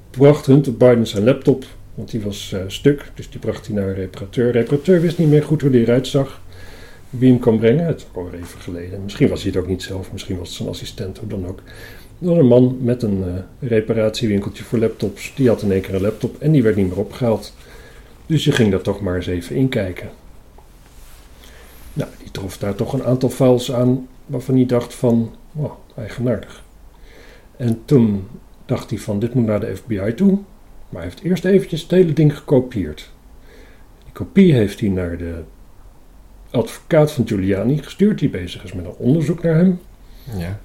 bracht 0.10 0.46
Hunter 0.46 0.78
Biden 0.78 1.08
zijn 1.08 1.24
laptop, 1.24 1.66
want 1.96 2.12
die 2.12 2.22
was 2.22 2.52
uh, 2.54 2.62
stuk, 2.68 3.12
dus 3.14 3.30
die 3.30 3.40
bracht 3.40 3.66
hij 3.66 3.76
naar 3.76 3.88
een 3.88 3.94
reparateur. 3.94 4.52
De 4.52 4.60
reparateur 4.60 5.02
wist 5.02 5.18
niet 5.18 5.30
meer 5.30 5.44
goed 5.44 5.62
hoe 5.62 5.70
die 5.70 5.82
eruit 5.82 6.08
zag 6.08 6.42
wie 7.10 7.30
hem 7.30 7.40
kon 7.40 7.60
brengen. 7.60 7.86
Het 7.86 8.00
is 8.00 8.06
al 8.14 8.30
even 8.34 8.60
geleden. 8.60 9.04
Misschien 9.04 9.30
was 9.30 9.44
hij 9.44 9.52
het 9.52 9.62
ook 9.62 9.68
niet 9.68 9.84
zelf, 9.84 10.12
misschien 10.12 10.38
was 10.38 10.48
het 10.48 10.58
zijn 10.58 10.70
assistent, 10.70 11.18
hoe 11.18 11.28
dan 11.28 11.48
ook. 11.48 11.60
Er 12.20 12.28
was 12.28 12.38
een 12.38 12.48
man 12.48 12.78
met 12.82 13.04
een 13.04 13.18
uh, 13.18 13.70
reparatiewinkeltje 13.70 14.64
voor 14.64 14.80
laptops. 14.80 15.34
Die 15.36 15.48
had 15.48 15.62
in 15.62 15.72
één 15.72 15.82
keer 15.82 15.96
een 15.96 16.02
laptop 16.02 16.42
en 16.42 16.52
die 16.52 16.64
werd 16.64 16.76
niet 16.76 16.88
meer 16.88 17.00
opgehaald. 17.00 17.54
Dus 18.26 18.44
je 18.44 18.52
ging 18.52 18.72
daar 18.72 18.82
toch 18.82 19.02
maar 19.02 19.16
eens 19.16 19.28
even 19.28 19.56
inkijken. 19.56 20.10
Nou, 21.94 22.10
die 22.18 22.32
trof 22.32 22.58
daar 22.58 22.76
toch 22.76 22.94
een 22.94 23.04
aantal 23.04 23.30
files 23.30 23.72
aan 23.72 24.08
waarvan 24.26 24.56
hij 24.56 24.66
dacht 24.66 24.94
van, 24.94 25.36
oh, 25.56 25.72
eigenaardig. 25.98 26.64
En 27.58 27.82
toen 27.86 28.28
dacht 28.66 28.90
hij 28.90 29.00
van, 29.00 29.20
dit 29.20 29.34
moet 29.34 29.46
naar 29.46 29.60
de 29.60 29.76
FBI 29.76 30.14
toe. 30.16 30.40
Maar 30.96 31.04
hij 31.04 31.14
heeft 31.14 31.26
eerst 31.30 31.46
eventjes 31.46 31.82
het 31.82 31.92
hele 31.92 32.14
ding 32.14 32.38
gekopieerd. 32.38 33.10
Die 34.04 34.14
kopie 34.14 34.54
heeft 34.54 34.80
hij 34.80 34.90
naar 34.90 35.18
de 35.18 35.42
advocaat 36.50 37.12
van 37.12 37.28
Giuliani 37.28 37.78
gestuurd, 37.78 38.20
die 38.20 38.30
bezig 38.30 38.64
is 38.64 38.74
met 38.74 38.86
een 38.86 38.96
onderzoek 38.98 39.44
naar 39.44 39.56
hem. 39.56 39.80
Ja. 40.38 40.60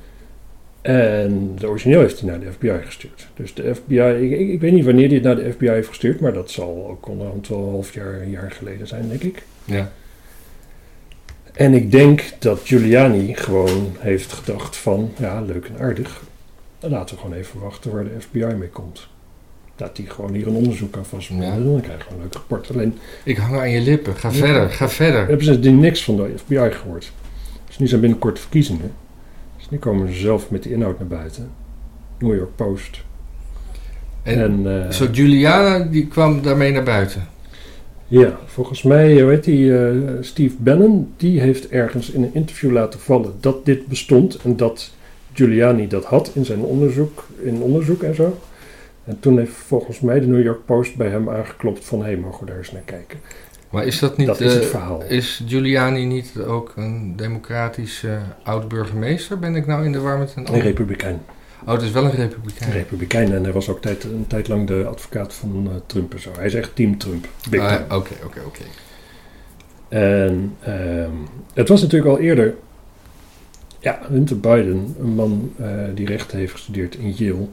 En 0.80 1.52
de 1.56 1.68
origineel 1.68 2.00
heeft 2.00 2.20
hij 2.20 2.30
naar 2.30 2.40
de 2.40 2.52
FBI 2.52 2.80
gestuurd. 2.84 3.28
Dus 3.34 3.54
de 3.54 3.74
FBI, 3.74 4.00
ik, 4.00 4.38
ik, 4.38 4.60
weet 4.60 4.72
niet 4.72 4.84
wanneer 4.84 5.06
hij 5.06 5.14
het 5.14 5.24
naar 5.24 5.36
de 5.36 5.52
FBI 5.52 5.68
heeft 5.68 5.88
gestuurd, 5.88 6.20
maar 6.20 6.32
dat 6.32 6.50
zal 6.50 6.86
ook 6.88 7.08
onderhand 7.08 7.48
wel 7.48 7.58
een 7.58 7.70
half 7.70 7.94
jaar, 7.94 8.20
een 8.20 8.30
jaar 8.30 8.50
geleden 8.50 8.86
zijn, 8.86 9.08
denk 9.08 9.22
ik. 9.22 9.42
Ja. 9.64 9.92
En 11.52 11.74
ik 11.74 11.90
denk 11.90 12.24
dat 12.38 12.60
Giuliani 12.64 13.34
gewoon 13.34 13.96
heeft 13.98 14.32
gedacht 14.32 14.76
van, 14.76 15.12
ja, 15.18 15.40
leuk 15.40 15.64
en 15.64 15.78
aardig. 15.84 16.22
Laten 16.80 17.14
we 17.14 17.20
gewoon 17.20 17.36
even 17.36 17.60
wachten 17.60 17.92
waar 17.92 18.04
de 18.04 18.20
FBI 18.20 18.44
mee 18.44 18.68
komt 18.68 19.08
dat 19.80 19.96
die 19.96 20.06
gewoon 20.06 20.32
hier 20.34 20.46
een 20.46 20.54
onderzoek 20.54 20.96
aan 20.96 21.04
vast 21.04 21.30
moet 21.30 21.44
doen. 21.44 21.72
Dan 21.72 21.80
krijg 21.80 21.98
je 21.98 22.04
gewoon 22.04 22.18
een 22.18 22.24
leuk 22.24 22.34
rapport. 22.34 22.70
Alleen, 22.70 22.98
ik 23.24 23.36
hang 23.36 23.56
aan 23.56 23.70
je 23.70 23.80
lippen. 23.80 24.16
Ga 24.16 24.32
verder, 24.32 24.70
ga 24.70 24.88
verder. 24.88 25.26
Hebben 25.26 25.44
ze 25.44 25.70
niks 25.70 26.04
van 26.04 26.16
de 26.16 26.32
FBI 26.36 26.70
gehoord. 26.70 27.12
Dus 27.66 27.78
nu 27.78 27.86
zijn 27.86 28.00
binnenkort 28.00 28.38
verkiezingen. 28.38 28.92
Dus 29.56 29.70
nu 29.70 29.78
komen 29.78 30.12
ze 30.12 30.18
zelf 30.18 30.50
met 30.50 30.62
die 30.62 30.72
inhoud 30.72 30.98
naar 30.98 31.08
buiten. 31.08 31.50
New 32.18 32.34
York 32.34 32.56
Post. 32.56 33.02
En, 34.22 34.38
en 34.38 34.60
uh, 34.66 34.90
zo 34.90 35.06
Juliana, 35.12 35.84
die 35.84 36.06
kwam 36.06 36.42
daarmee 36.42 36.72
naar 36.72 36.82
buiten? 36.82 37.28
Ja, 38.08 38.38
volgens 38.46 38.82
mij, 38.82 39.26
weet 39.26 39.44
die, 39.44 39.64
uh, 39.64 40.08
Steve 40.20 40.54
Bannon, 40.58 41.12
die 41.16 41.40
heeft 41.40 41.68
ergens 41.68 42.10
in 42.10 42.22
een 42.22 42.34
interview 42.34 42.70
laten 42.70 43.00
vallen 43.00 43.32
dat 43.40 43.64
dit 43.64 43.86
bestond 43.86 44.36
en 44.36 44.56
dat 44.56 44.90
Giuliani 45.32 45.88
dat 45.88 46.04
had 46.04 46.30
in 46.34 46.44
zijn 46.44 46.60
onderzoek, 46.60 47.26
in 47.42 47.62
onderzoek 47.62 48.02
en 48.02 48.14
zo. 48.14 48.38
En 49.04 49.20
toen 49.20 49.38
heeft 49.38 49.52
volgens 49.52 50.00
mij 50.00 50.20
de 50.20 50.26
New 50.26 50.42
York 50.42 50.64
Post 50.64 50.96
bij 50.96 51.08
hem 51.08 51.30
aangeklopt 51.30 51.84
van... 51.84 51.98
hé, 51.98 52.04
hey, 52.04 52.16
mogen 52.16 52.40
we 52.40 52.46
daar 52.46 52.58
eens 52.58 52.72
naar 52.72 52.82
kijken. 52.84 53.18
Maar 53.70 53.86
is 53.86 53.98
dat 53.98 54.16
niet... 54.16 54.26
Dat 54.26 54.40
is 54.40 54.54
het 54.54 54.66
verhaal. 54.66 55.02
Is 55.02 55.44
Giuliani 55.46 56.04
niet 56.04 56.32
ook 56.46 56.72
een 56.76 57.16
democratische 57.16 58.18
oud-burgemeester? 58.42 59.38
Ben 59.38 59.54
ik 59.54 59.66
nou 59.66 59.84
in 59.84 59.92
de 59.92 60.00
war 60.00 60.18
met 60.18 60.32
een... 60.36 60.54
Een 60.54 60.60
republikein. 60.60 61.20
Oh, 61.64 61.72
het 61.72 61.82
is 61.82 61.90
wel 61.90 62.04
een 62.04 62.10
republikein. 62.10 62.70
Een 62.70 62.76
republikein 62.76 63.32
en 63.32 63.42
hij 63.42 63.52
was 63.52 63.68
ook 63.68 63.80
tijd, 63.80 64.04
een 64.04 64.26
tijd 64.26 64.48
lang 64.48 64.66
de 64.66 64.84
advocaat 64.84 65.34
van 65.34 65.66
uh, 65.66 65.72
Trump 65.86 66.12
en 66.12 66.20
zo. 66.20 66.30
Hij 66.36 66.46
is 66.46 66.54
echt 66.54 66.74
team 66.74 66.98
Trump. 66.98 67.26
Ah, 67.58 67.74
oké, 67.84 68.14
oké, 68.24 68.40
oké. 68.46 68.62
En 69.88 70.56
um, 70.68 71.28
het 71.54 71.68
was 71.68 71.82
natuurlijk 71.82 72.10
al 72.10 72.18
eerder... 72.18 72.54
Ja, 73.78 74.00
Hunter 74.08 74.40
Biden, 74.40 74.94
een 74.98 75.14
man 75.14 75.52
die 75.94 76.06
rechten 76.06 76.38
heeft 76.38 76.52
gestudeerd 76.52 76.94
in 76.94 77.12
Yale... 77.12 77.46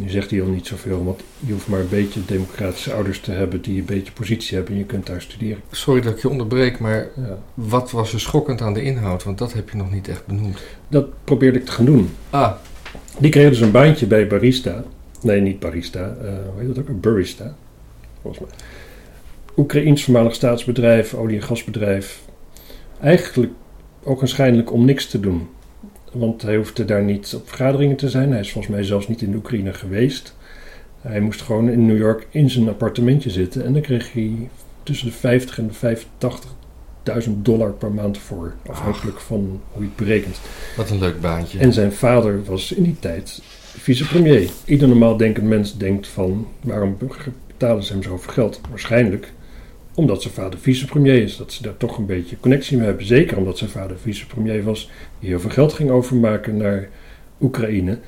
Nu 0.00 0.08
zegt 0.08 0.30
hij 0.30 0.42
al 0.42 0.48
niet 0.48 0.66
zoveel, 0.66 1.04
want 1.04 1.20
je 1.38 1.52
hoeft 1.52 1.68
maar 1.68 1.80
een 1.80 1.88
beetje 1.88 2.24
democratische 2.26 2.92
ouders 2.92 3.20
te 3.20 3.30
hebben 3.32 3.60
die 3.62 3.78
een 3.78 3.84
beetje 3.84 4.12
positie 4.12 4.56
hebben 4.56 4.72
en 4.72 4.78
je 4.78 4.86
kunt 4.86 5.06
daar 5.06 5.22
studeren. 5.22 5.62
Sorry 5.70 6.00
dat 6.00 6.12
ik 6.12 6.22
je 6.22 6.28
onderbreek, 6.28 6.78
maar 6.78 7.08
ja. 7.16 7.38
wat 7.54 7.90
was 7.90 8.12
er 8.12 8.20
schokkend 8.20 8.60
aan 8.60 8.74
de 8.74 8.82
inhoud? 8.82 9.24
Want 9.24 9.38
dat 9.38 9.52
heb 9.52 9.70
je 9.70 9.76
nog 9.76 9.92
niet 9.92 10.08
echt 10.08 10.26
benoemd. 10.26 10.62
Dat 10.88 11.24
probeerde 11.24 11.58
ik 11.58 11.64
te 11.64 11.72
gaan 11.72 11.84
doen. 11.84 12.10
Ah. 12.30 12.52
Die 13.18 13.30
kreeg 13.30 13.48
dus 13.48 13.60
een 13.60 13.70
baantje 13.70 14.06
bij 14.06 14.26
Barista. 14.26 14.84
Nee, 15.22 15.40
niet 15.40 15.58
Barista. 15.58 16.16
Uh, 16.22 16.28
hoe 16.28 16.64
heet 16.64 16.74
dat 16.74 16.88
ook? 16.88 17.00
Barista. 17.00 17.54
Volgens 18.22 18.44
mij. 18.44 18.58
Oekraïns 19.56 20.04
voormalig 20.04 20.34
staatsbedrijf, 20.34 21.14
olie- 21.14 21.36
en 21.36 21.42
gasbedrijf. 21.42 22.22
Eigenlijk 23.00 23.52
ook 24.02 24.18
waarschijnlijk 24.18 24.72
om 24.72 24.84
niks 24.84 25.06
te 25.06 25.20
doen. 25.20 25.48
Want 26.18 26.42
hij 26.42 26.56
hoefde 26.56 26.84
daar 26.84 27.02
niet 27.02 27.34
op 27.36 27.48
vergaderingen 27.48 27.96
te 27.96 28.08
zijn. 28.08 28.30
Hij 28.30 28.40
is 28.40 28.52
volgens 28.52 28.74
mij 28.74 28.84
zelfs 28.84 29.08
niet 29.08 29.22
in 29.22 29.30
de 29.30 29.36
Oekraïne 29.36 29.72
geweest. 29.72 30.36
Hij 31.00 31.20
moest 31.20 31.42
gewoon 31.42 31.68
in 31.68 31.86
New 31.86 31.96
York 31.98 32.26
in 32.30 32.50
zijn 32.50 32.68
appartementje 32.68 33.30
zitten. 33.30 33.64
En 33.64 33.72
dan 33.72 33.82
kreeg 33.82 34.12
hij 34.12 34.48
tussen 34.82 35.06
de 35.06 35.12
50 35.12 35.58
en 35.58 35.70
de 35.80 35.96
85.000 37.24 37.30
dollar 37.42 37.72
per 37.72 37.90
maand 37.90 38.18
voor. 38.18 38.54
Afhankelijk 38.66 39.20
van 39.20 39.60
hoe 39.72 39.82
je 39.82 39.88
het 39.88 39.96
berekent. 39.96 40.40
Wat 40.76 40.90
een 40.90 40.98
leuk 40.98 41.20
baantje. 41.20 41.58
En 41.58 41.72
zijn 41.72 41.92
vader 41.92 42.44
was 42.44 42.72
in 42.72 42.82
die 42.82 42.96
tijd 42.98 43.42
vicepremier. 43.78 44.50
Ieder 44.64 44.88
normaal 44.88 45.16
denkend 45.16 45.46
mens 45.46 45.76
denkt 45.76 46.08
van... 46.08 46.46
waarom 46.60 46.96
betalen 47.46 47.84
ze 47.84 47.92
hem 47.92 48.02
zoveel 48.02 48.32
geld? 48.32 48.60
Waarschijnlijk 48.70 49.32
omdat 49.96 50.22
zijn 50.22 50.34
vader 50.34 50.58
vicepremier 50.58 51.22
is. 51.22 51.36
Dat 51.36 51.52
ze 51.52 51.62
daar 51.62 51.76
toch 51.76 51.98
een 51.98 52.06
beetje 52.06 52.40
connectie 52.40 52.76
mee 52.76 52.86
hebben. 52.86 53.06
Zeker 53.06 53.36
omdat 53.36 53.58
zijn 53.58 53.70
vader 53.70 53.98
vicepremier 53.98 54.62
was. 54.62 54.90
Die 55.20 55.28
heel 55.28 55.40
veel 55.40 55.50
geld 55.50 55.72
ging 55.72 55.90
overmaken 55.90 56.56
naar 56.56 56.88
Oekraïne. 57.40 57.98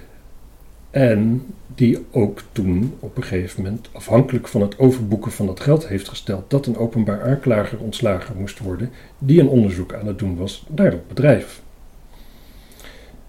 En 0.90 1.46
die 1.74 1.98
ook 2.10 2.42
toen 2.52 2.94
op 2.98 3.16
een 3.16 3.22
gegeven 3.22 3.62
moment, 3.62 3.88
afhankelijk 3.92 4.48
van 4.48 4.60
het 4.60 4.78
overboeken 4.78 5.32
van 5.32 5.46
dat 5.46 5.60
geld, 5.60 5.88
heeft 5.88 6.08
gesteld 6.08 6.50
dat 6.50 6.66
een 6.66 6.76
openbaar 6.76 7.22
aanklager 7.22 7.78
ontslagen 7.78 8.36
moest 8.38 8.58
worden. 8.58 8.90
Die 9.18 9.40
een 9.40 9.48
onderzoek 9.48 9.94
aan 9.94 10.06
het 10.06 10.18
doen 10.18 10.36
was 10.36 10.66
naar 10.68 10.90
dat 10.90 11.08
bedrijf. 11.08 11.62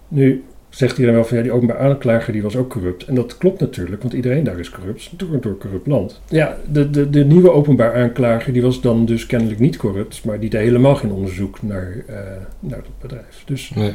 Nu 0.07 0.43
zegt 0.79 0.97
iedereen 0.97 1.15
wel 1.15 1.25
van 1.25 1.37
ja, 1.37 1.43
die 1.43 1.51
openbaar 1.51 1.79
aanklager 1.79 2.33
die 2.33 2.41
was 2.41 2.55
ook 2.55 2.69
corrupt. 2.69 3.05
En 3.05 3.15
dat 3.15 3.37
klopt 3.37 3.59
natuurlijk, 3.59 4.01
want 4.01 4.13
iedereen 4.13 4.43
daar 4.43 4.59
is 4.59 4.69
corrupt. 4.69 5.09
Door 5.17 5.41
door 5.41 5.57
corrupt 5.57 5.87
land. 5.87 6.21
Ja, 6.29 6.57
de, 6.71 6.89
de, 6.89 7.09
de 7.09 7.25
nieuwe 7.25 7.51
openbaar 7.51 7.95
aanklager 7.95 8.53
die 8.53 8.61
was 8.61 8.81
dan 8.81 9.05
dus 9.05 9.25
kennelijk 9.25 9.59
niet 9.59 9.77
corrupt, 9.77 10.25
maar 10.25 10.39
die 10.39 10.49
deed 10.49 10.61
helemaal 10.61 10.95
geen 10.95 11.11
onderzoek 11.11 11.61
naar, 11.61 11.95
uh, 12.09 12.15
naar 12.59 12.81
dat 12.81 12.99
bedrijf. 13.01 13.43
Dus 13.45 13.71
Nee. 13.75 13.93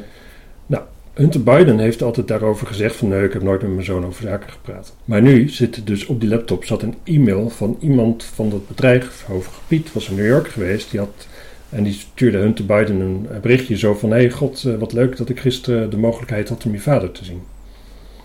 Hunter 1.14 1.42
Biden 1.42 1.78
heeft 1.78 2.02
altijd 2.02 2.28
daarover 2.28 2.66
gezegd 2.66 2.96
van 2.96 3.08
nee, 3.08 3.24
ik 3.24 3.32
heb 3.32 3.42
nooit 3.42 3.62
met 3.62 3.70
mijn 3.70 3.84
zoon 3.84 4.06
over 4.06 4.22
zaken 4.22 4.50
gepraat. 4.50 4.94
Maar 5.04 5.22
nu 5.22 5.48
zit 5.48 5.86
dus 5.86 6.06
op 6.06 6.20
die 6.20 6.28
laptop 6.28 6.64
zat 6.64 6.82
een 6.82 6.94
e-mail 7.04 7.50
van 7.50 7.76
iemand 7.80 8.24
van 8.24 8.50
dat 8.50 8.68
bedrijf, 8.68 9.26
Piet, 9.66 9.92
was 9.92 10.08
in 10.08 10.16
New 10.16 10.26
York 10.26 10.48
geweest. 10.48 10.90
Die 10.90 11.00
had, 11.00 11.26
en 11.74 11.82
die 11.82 11.92
stuurde 11.92 12.38
Hunter 12.38 12.66
Biden 12.66 13.00
een 13.00 13.28
berichtje 13.42 13.78
zo 13.78 13.94
van 13.94 14.10
hé 14.10 14.16
hey, 14.16 14.30
god, 14.30 14.64
eh, 14.64 14.74
wat 14.74 14.92
leuk 14.92 15.16
dat 15.16 15.28
ik 15.28 15.40
gisteren 15.40 15.90
de 15.90 15.96
mogelijkheid 15.96 16.48
had 16.48 16.64
om 16.64 16.72
je 16.72 16.80
vader 16.80 17.12
te 17.12 17.24
zien. 17.24 17.42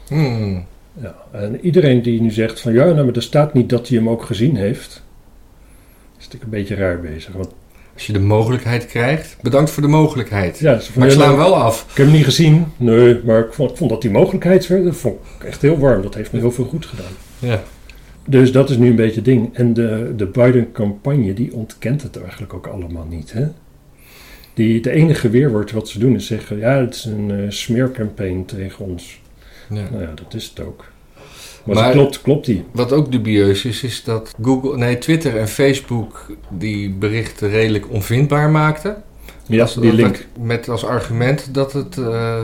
Hmm. 0.07 0.65
Ja, 1.01 1.15
en 1.31 1.59
iedereen 1.61 2.01
die 2.01 2.21
nu 2.21 2.31
zegt 2.31 2.61
van 2.61 2.73
ja, 2.73 2.85
nou, 2.85 3.05
maar 3.05 3.15
er 3.15 3.21
staat 3.21 3.53
niet 3.53 3.69
dat 3.69 3.87
hij 3.87 3.97
hem 3.97 4.09
ook 4.09 4.23
gezien 4.23 4.55
heeft, 4.55 5.03
is 6.17 6.25
natuurlijk 6.25 6.43
een 6.43 6.59
beetje 6.59 6.75
raar 6.75 6.99
bezig. 6.99 7.33
Want 7.33 7.49
Als 7.93 8.05
je 8.05 8.13
de 8.13 8.19
mogelijkheid 8.19 8.85
krijgt, 8.85 9.37
bedankt 9.41 9.69
voor 9.69 9.83
de 9.83 9.89
mogelijkheid. 9.89 10.59
ja, 10.59 10.79
maar 10.95 11.07
ik 11.07 11.13
sla 11.13 11.27
hem 11.27 11.37
wel 11.37 11.55
af. 11.55 11.85
Ik 11.91 11.97
heb 11.97 12.05
hem 12.05 12.15
niet 12.15 12.25
gezien, 12.25 12.65
nee, 12.77 13.19
maar 13.23 13.39
ik 13.39 13.53
vond, 13.53 13.71
ik 13.71 13.77
vond 13.77 13.89
dat 13.89 14.01
die 14.01 14.11
mogelijkheid 14.11 14.67
dat 14.67 14.95
vond 14.95 15.15
ik 15.39 15.45
echt 15.45 15.61
heel 15.61 15.77
warm. 15.77 16.01
Dat 16.01 16.15
heeft 16.15 16.31
me 16.31 16.39
heel 16.39 16.51
veel 16.51 16.65
goed 16.65 16.85
gedaan. 16.85 17.11
Ja. 17.39 17.63
Dus 18.25 18.51
dat 18.51 18.69
is 18.69 18.77
nu 18.77 18.89
een 18.89 18.95
beetje 18.95 19.15
het 19.15 19.25
ding. 19.25 19.49
En 19.55 19.73
de, 19.73 20.13
de 20.17 20.25
Biden-campagne, 20.25 21.33
die 21.33 21.53
ontkent 21.53 22.01
het 22.03 22.21
eigenlijk 22.21 22.53
ook 22.53 22.67
allemaal 22.67 23.05
niet. 23.09 23.31
Hè? 23.33 23.47
Die, 24.53 24.81
de 24.81 24.91
enige 24.91 25.29
weerwoord 25.29 25.71
wat 25.71 25.89
ze 25.89 25.99
doen 25.99 26.15
is 26.15 26.25
zeggen... 26.27 26.57
ja, 26.57 26.79
het 26.79 26.95
is 26.95 27.05
een 27.05 27.31
eh 27.31 27.49
smeercampaign 27.49 28.43
tegen 28.45 28.85
ons. 28.85 29.21
Ja. 29.69 29.87
Nou 29.91 30.01
ja, 30.01 30.11
dat 30.15 30.33
is 30.33 30.53
het 30.55 30.65
ook. 30.65 30.85
Maar, 31.65 31.91
klopt, 31.91 32.21
klopt 32.21 32.45
die. 32.45 32.63
Wat 32.71 32.91
ook 32.91 33.11
dubieus 33.11 33.65
is, 33.65 33.83
is 33.83 34.03
dat 34.03 34.35
Google, 34.41 34.77
nee, 34.77 34.97
Twitter 34.97 35.37
en 35.37 35.47
Facebook 35.47 36.25
die 36.49 36.89
berichten 36.89 37.49
redelijk 37.49 37.89
onvindbaar 37.91 38.49
maakten. 38.49 39.03
Ja, 39.47 39.61
Als- 39.61 39.75
die 39.75 39.93
link. 39.93 40.25
Met 40.41 40.69
als 40.69 40.85
argument 40.85 41.53
dat 41.53 41.73
het. 41.73 41.97
eh, 41.97 42.43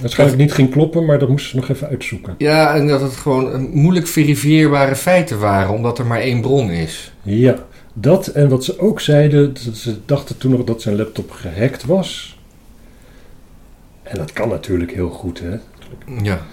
Waarschijnlijk 0.00 0.40
niet 0.40 0.52
ging 0.52 0.70
kloppen, 0.70 1.04
maar 1.04 1.18
dat 1.18 1.28
moesten 1.28 1.50
ze 1.50 1.56
nog 1.56 1.68
even 1.68 1.88
uitzoeken. 1.88 2.34
ja, 2.38 2.74
en 2.74 2.86
dat 2.86 3.00
het 3.00 3.12
gewoon 3.12 3.70
moeilijk 3.70 4.06
verifieerbare 4.06 4.96
feiten 4.96 5.38
waren, 5.38 5.74
omdat 5.74 5.98
er 5.98 6.06
maar 6.06 6.20
één 6.20 6.40
bron 6.40 6.70
is. 6.70 7.12
Ja, 7.22 7.54
dat 7.94 8.26
en 8.26 8.48
wat 8.48 8.64
ze 8.64 8.78
ook 8.78 9.00
zeiden... 9.00 9.56
ze 9.74 9.96
dachten 10.06 10.38
toen 10.38 10.50
nog 10.50 10.64
dat 10.64 10.82
zijn 10.82 10.96
laptop 10.96 11.30
gehackt 11.30 11.84
was. 11.84 12.38
En 14.02 14.16
dat 14.18 14.32
kan 14.32 14.48
natuurlijk 14.48 14.92
heel 14.92 15.10
goed, 15.10 15.40
hè. 15.40 15.56
Ja. 16.22 16.46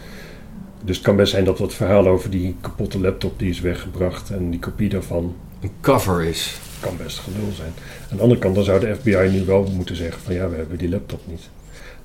Dus 0.83 0.95
het 0.95 1.05
kan 1.05 1.15
best 1.15 1.31
zijn 1.31 1.43
dat 1.43 1.57
dat 1.57 1.73
verhaal 1.73 2.07
over 2.07 2.29
die 2.29 2.55
kapotte 2.61 2.99
laptop 2.99 3.39
die 3.39 3.49
is 3.49 3.59
weggebracht 3.61 4.29
en 4.29 4.49
die 4.49 4.59
kopie 4.59 4.89
daarvan 4.89 5.35
Een 5.61 5.71
cover 5.81 6.23
is. 6.23 6.57
kan 6.79 6.97
best 7.03 7.19
gelul 7.19 7.51
zijn. 7.55 7.71
Aan 8.11 8.17
de 8.17 8.23
andere 8.23 8.39
kant 8.39 8.55
dan 8.55 8.63
zou 8.63 8.79
de 8.79 8.95
FBI 8.95 9.29
nu 9.31 9.45
wel 9.45 9.71
moeten 9.75 9.95
zeggen 9.95 10.21
van 10.21 10.33
ja, 10.33 10.49
we 10.49 10.55
hebben 10.55 10.77
die 10.77 10.89
laptop 10.89 11.21
niet. 11.25 11.49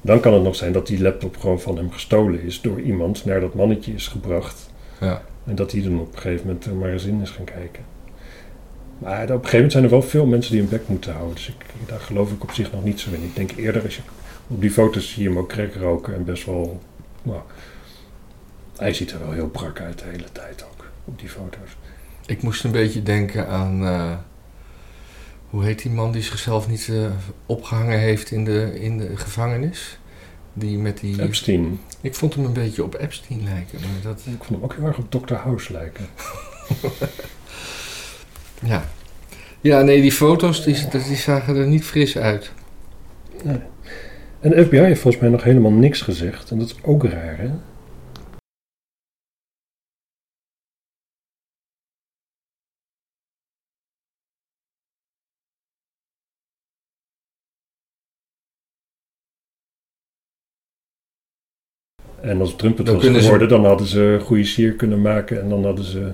Dan 0.05 0.21
kan 0.21 0.33
het 0.35 0.43
nog 0.43 0.55
zijn 0.57 0.73
dat 0.73 0.87
die 0.87 1.03
laptop 1.03 1.37
gewoon 1.37 1.61
van 1.61 1.77
hem 1.77 1.91
gestolen 1.91 2.43
is 2.43 2.61
door 2.61 2.81
iemand 2.81 3.25
naar 3.25 3.41
dat 3.41 3.55
mannetje 3.55 3.93
is 3.93 4.09
gebracht. 4.09 4.71
Ja. 5.01 5.23
En 5.45 5.55
dat 5.55 5.73
hij 5.73 5.83
dan 5.83 6.01
op 6.01 6.13
een 6.15 6.19
gegeven 6.21 6.47
moment 6.47 6.65
er 6.65 6.75
maar 6.75 6.91
eens 6.91 7.05
in 7.05 7.21
is 7.23 7.31
gaan 7.31 7.45
kijken. 7.45 7.85
Maar 8.99 9.23
op 9.23 9.29
een 9.29 9.35
gegeven 9.35 9.53
moment 9.55 9.73
zijn 9.73 9.85
er 9.85 9.91
wel 9.91 10.03
veel 10.03 10.27
mensen 10.27 10.53
die 10.53 10.61
hem 10.61 10.71
bek 10.71 10.89
moeten 10.89 11.13
houden. 11.13 11.35
Dus 11.35 11.49
ik, 11.49 11.65
daar 11.87 12.01
geloof 12.01 12.33
ik 12.33 12.43
op 12.43 12.53
zich 12.53 12.73
nog 12.73 12.85
niet 12.85 13.01
zo 13.01 13.11
in. 13.13 13.23
Ik 13.23 13.35
denk 13.37 13.51
eerder 13.57 13.83
als 13.83 13.97
je 13.97 14.03
op 14.49 14.61
die 14.61 14.71
foto's 14.71 15.13
zie 15.13 15.23
je 15.23 15.29
hem 15.29 15.39
ook 15.39 15.49
crack 15.49 15.75
roken 15.75 16.15
en 16.15 16.25
best 16.25 16.45
wel. 16.47 16.81
Nou, 17.23 17.41
hij 18.77 18.95
ziet 18.95 19.11
er 19.13 19.19
wel 19.19 19.33
heel 19.33 19.49
brak 19.49 19.81
uit 19.81 19.99
de 19.99 20.05
hele 20.11 20.33
tijd 20.33 20.65
ook 20.73 20.87
op 21.05 21.19
die 21.19 21.29
foto's. 21.29 21.77
Ik 22.27 22.43
moest 22.43 22.65
een 22.65 22.71
beetje 22.73 23.03
denken 23.03 23.49
aan. 23.49 23.85
eh, 23.87 24.13
hoe 25.55 25.65
heet 25.65 25.83
die 25.83 25.91
man 25.91 26.13
die 26.13 26.23
zichzelf 26.23 26.69
niet 26.69 26.89
eh, 26.89 27.07
opgehangen 27.47 27.99
heeft 27.99 28.31
in 28.31 28.45
de, 28.45 28.81
in 28.81 28.99
de 28.99 29.17
gevangenis? 29.17 29.99
Die 30.53 30.79
met 30.79 30.99
die. 31.01 31.23
Epstein. 31.23 31.81
Ik 32.01 32.15
vond 32.15 32.35
hem 32.35 32.45
een 32.45 32.53
beetje 32.53 32.85
op 32.85 32.95
Epstein 32.95 33.45
lijken. 33.45 33.79
Maar 33.81 34.03
dat, 34.03 34.19
Ik 34.19 34.45
vond 34.45 34.49
hem 34.49 34.63
ook 34.63 34.75
heel 34.75 34.87
erg 34.87 34.99
op 34.99 35.11
Dr. 35.11 35.35
House 35.35 35.73
lijken. 35.73 36.07
ja. 38.73 38.85
ja, 39.61 39.83
nee, 39.83 40.01
die 40.01 40.13
foto's 40.13 40.65
die, 40.65 40.89
die 40.91 41.17
zagen 41.17 41.57
er 41.57 41.67
niet 41.67 41.85
fris 41.85 42.19
uit. 42.19 42.53
Nee. 43.43 43.59
En 44.41 44.51
de 44.51 44.65
FBI 44.65 44.77
heeft 44.77 45.01
volgens 45.01 45.23
mij 45.23 45.33
nog 45.33 45.43
helemaal 45.43 45.73
niks 45.73 46.01
gezegd. 46.01 46.51
En 46.51 46.59
dat 46.59 46.69
is 46.69 46.77
ook 46.83 47.05
raar, 47.05 47.39
hè? 47.39 47.51
En 62.25 62.41
als 62.41 62.57
Trump 62.57 62.77
het 62.77 62.87
Dan 62.87 62.95
was 62.95 63.05
ze- 63.05 63.21
geworden, 63.21 63.49
dan 63.49 63.65
hadden 63.65 63.87
ze 63.87 64.21
goede 64.25 64.45
sier 64.45 64.73
kunnen 64.73 65.03
maken. 65.03 65.41
En 65.43 65.49
dan 65.49 65.65
hadden 65.65 65.85
ze 65.85 66.13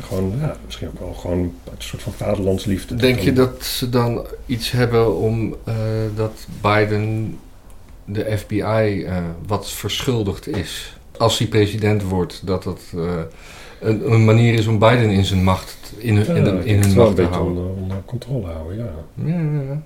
gewoon, 0.00 0.32
ja, 0.40 0.56
misschien 0.64 0.88
ook 0.88 0.98
wel 0.98 1.12
gewoon 1.14 1.38
een 1.40 1.52
soort 1.78 2.02
van 2.02 2.12
vaderlandsliefde. 2.12 2.94
Denk 2.94 3.18
je 3.18 3.32
dat 3.32 3.64
ze 3.64 3.88
dan 3.90 4.26
iets 4.46 4.70
hebben 4.70 5.16
om 5.16 5.56
eh, 5.64 5.74
dat 6.16 6.46
Biden 6.60 7.38
de 8.04 8.36
FBI 8.38 9.02
eh, 9.04 9.16
wat 9.46 9.70
verschuldigd 9.70 10.46
is? 10.46 10.96
Als 11.18 11.38
hij 11.38 11.46
president 11.48 12.02
wordt, 12.02 12.42
dat 12.46 12.62
dat 12.62 12.80
eh, 12.94 13.12
een, 13.80 14.12
een 14.12 14.24
manier 14.24 14.54
is 14.54 14.66
om 14.66 14.78
Biden 14.78 15.10
in 15.10 15.24
zijn 15.24 15.44
macht, 15.44 15.92
in, 15.96 16.16
in, 16.64 16.80
hun 16.82 16.94
macht 16.94 17.16
te 17.16 17.22
houden? 17.22 17.40
onder, 17.46 17.64
onder 17.82 17.96
controle 18.04 18.46
houden, 18.46 18.76
ja. 18.76 18.90
Ja, 19.24 19.40
ja, 19.40 19.60
ja. 19.68 19.82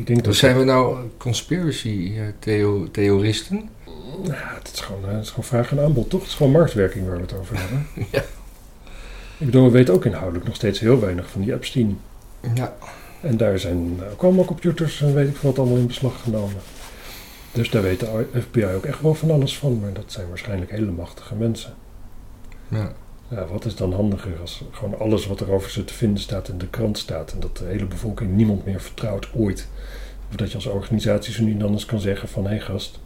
Ik 0.00 0.06
denk 0.06 0.18
dat 0.18 0.28
Dus 0.28 0.38
zijn 0.38 0.58
we 0.58 0.64
nou 0.64 0.98
conspiracy-theoristen? 1.16 3.68
Ja, 4.24 4.54
het 4.58 4.70
is, 4.72 4.80
gewoon, 4.80 5.04
eh, 5.04 5.12
het 5.12 5.22
is 5.22 5.28
gewoon 5.28 5.44
vraag 5.44 5.70
en 5.70 5.80
aanbod, 5.80 6.10
toch? 6.10 6.20
Het 6.20 6.28
is 6.28 6.34
gewoon 6.34 6.52
marktwerking 6.52 7.06
waar 7.06 7.16
we 7.16 7.22
het 7.22 7.38
over 7.38 7.58
hebben. 7.58 7.86
Ja. 8.10 8.22
Ik 9.38 9.46
bedoel, 9.46 9.64
we 9.64 9.70
weten 9.70 9.94
ook 9.94 10.04
inhoudelijk 10.04 10.44
nog 10.44 10.54
steeds 10.54 10.80
heel 10.80 11.00
weinig 11.00 11.30
van 11.30 11.40
die 11.40 11.52
Epstein. 11.52 12.00
Ja. 12.54 12.76
En 13.20 13.36
daar 13.36 13.58
zijn 13.58 13.96
eh, 14.00 14.12
ook 14.12 14.22
allemaal 14.22 14.44
computers 14.44 15.02
en 15.02 15.14
weet 15.14 15.28
ik 15.28 15.36
wat 15.36 15.58
allemaal 15.58 15.76
in 15.76 15.86
beslag 15.86 16.22
genomen. 16.22 16.60
Dus 17.52 17.70
daar 17.70 17.82
weet 17.82 18.00
de 18.00 18.26
FBI 18.40 18.64
ook 18.64 18.84
echt 18.84 19.00
wel 19.00 19.14
van 19.14 19.30
alles 19.30 19.58
van. 19.58 19.80
Maar 19.80 19.92
dat 19.92 20.12
zijn 20.12 20.28
waarschijnlijk 20.28 20.70
hele 20.70 20.90
machtige 20.90 21.34
mensen. 21.34 21.74
ja. 22.68 22.92
Ja, 23.30 23.46
wat 23.46 23.64
is 23.64 23.76
dan 23.76 23.92
handiger 23.92 24.40
als 24.40 24.62
gewoon 24.70 24.98
alles 24.98 25.26
wat 25.26 25.40
er 25.40 25.50
over 25.52 25.70
ze 25.70 25.84
te 25.84 25.94
vinden 25.94 26.22
staat 26.22 26.48
in 26.48 26.58
de 26.58 26.66
krant 26.68 26.98
staat. 26.98 27.32
En 27.32 27.40
dat 27.40 27.56
de 27.56 27.64
hele 27.64 27.84
bevolking 27.86 28.30
niemand 28.36 28.64
meer 28.64 28.80
vertrouwt 28.80 29.28
ooit. 29.34 29.68
Of 30.30 30.36
dat 30.36 30.48
je 30.50 30.54
als 30.54 30.66
organisatie 30.66 31.32
zo 31.32 31.56
dan 31.56 31.72
eens 31.72 31.84
kan 31.86 32.00
zeggen 32.00 32.28
van... 32.28 32.42
Hé 32.44 32.48
hey 32.50 32.60
gast, 32.60 33.00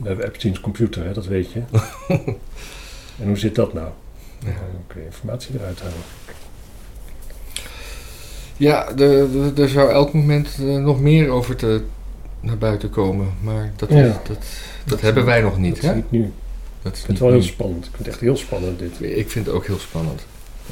we 0.00 0.08
hebben 0.08 0.26
Epstein's 0.26 0.60
computer, 0.60 1.04
hè, 1.04 1.12
dat 1.12 1.26
weet 1.26 1.52
je. 1.52 1.60
en 3.20 3.26
hoe 3.26 3.36
zit 3.38 3.54
dat 3.54 3.72
nou? 3.72 3.88
Ja. 4.38 4.46
Dan 4.46 4.82
kun 4.86 5.00
je 5.00 5.06
informatie 5.06 5.54
eruit 5.54 5.80
halen. 5.80 5.96
Ja, 8.56 8.88
er, 9.58 9.68
zou 9.68 9.90
elk 9.90 10.12
moment 10.12 10.56
eh, 10.60 10.76
nog 10.76 11.00
meer 11.00 11.28
over 11.28 11.56
te, 11.56 11.82
naar 12.40 12.58
buiten 12.58 12.90
komen. 12.90 13.28
Maar 13.42 13.72
dat, 13.76 13.88
Ja. 13.88 13.96
is- 14.04 14.12
dat, 14.28 14.46
dat, 14.84 15.00
hebben 15.00 15.24
wij 15.24 15.40
nog 15.40 15.58
niet, 15.58 15.74
dat 15.74 15.84
hè? 15.84 15.88
is 15.90 15.94
niet 15.94 16.10
nu. 16.10 16.32
Dat 16.88 16.96
is 16.96 17.00
Ik 17.00 17.06
vind 17.06 17.18
het 17.18 17.28
wel 17.28 17.38
heel 17.38 17.48
spannend. 17.48 17.84
Ik 17.84 17.90
vind 17.90 17.98
het 18.04 18.08
echt 18.08 18.20
heel 18.20 18.36
spannend 18.36 18.78
dit. 18.78 19.16
Ik 19.18 19.30
vind 19.30 19.46
het 19.46 19.54
ook 19.54 19.66
heel 19.66 19.78
spannend. 19.78 20.26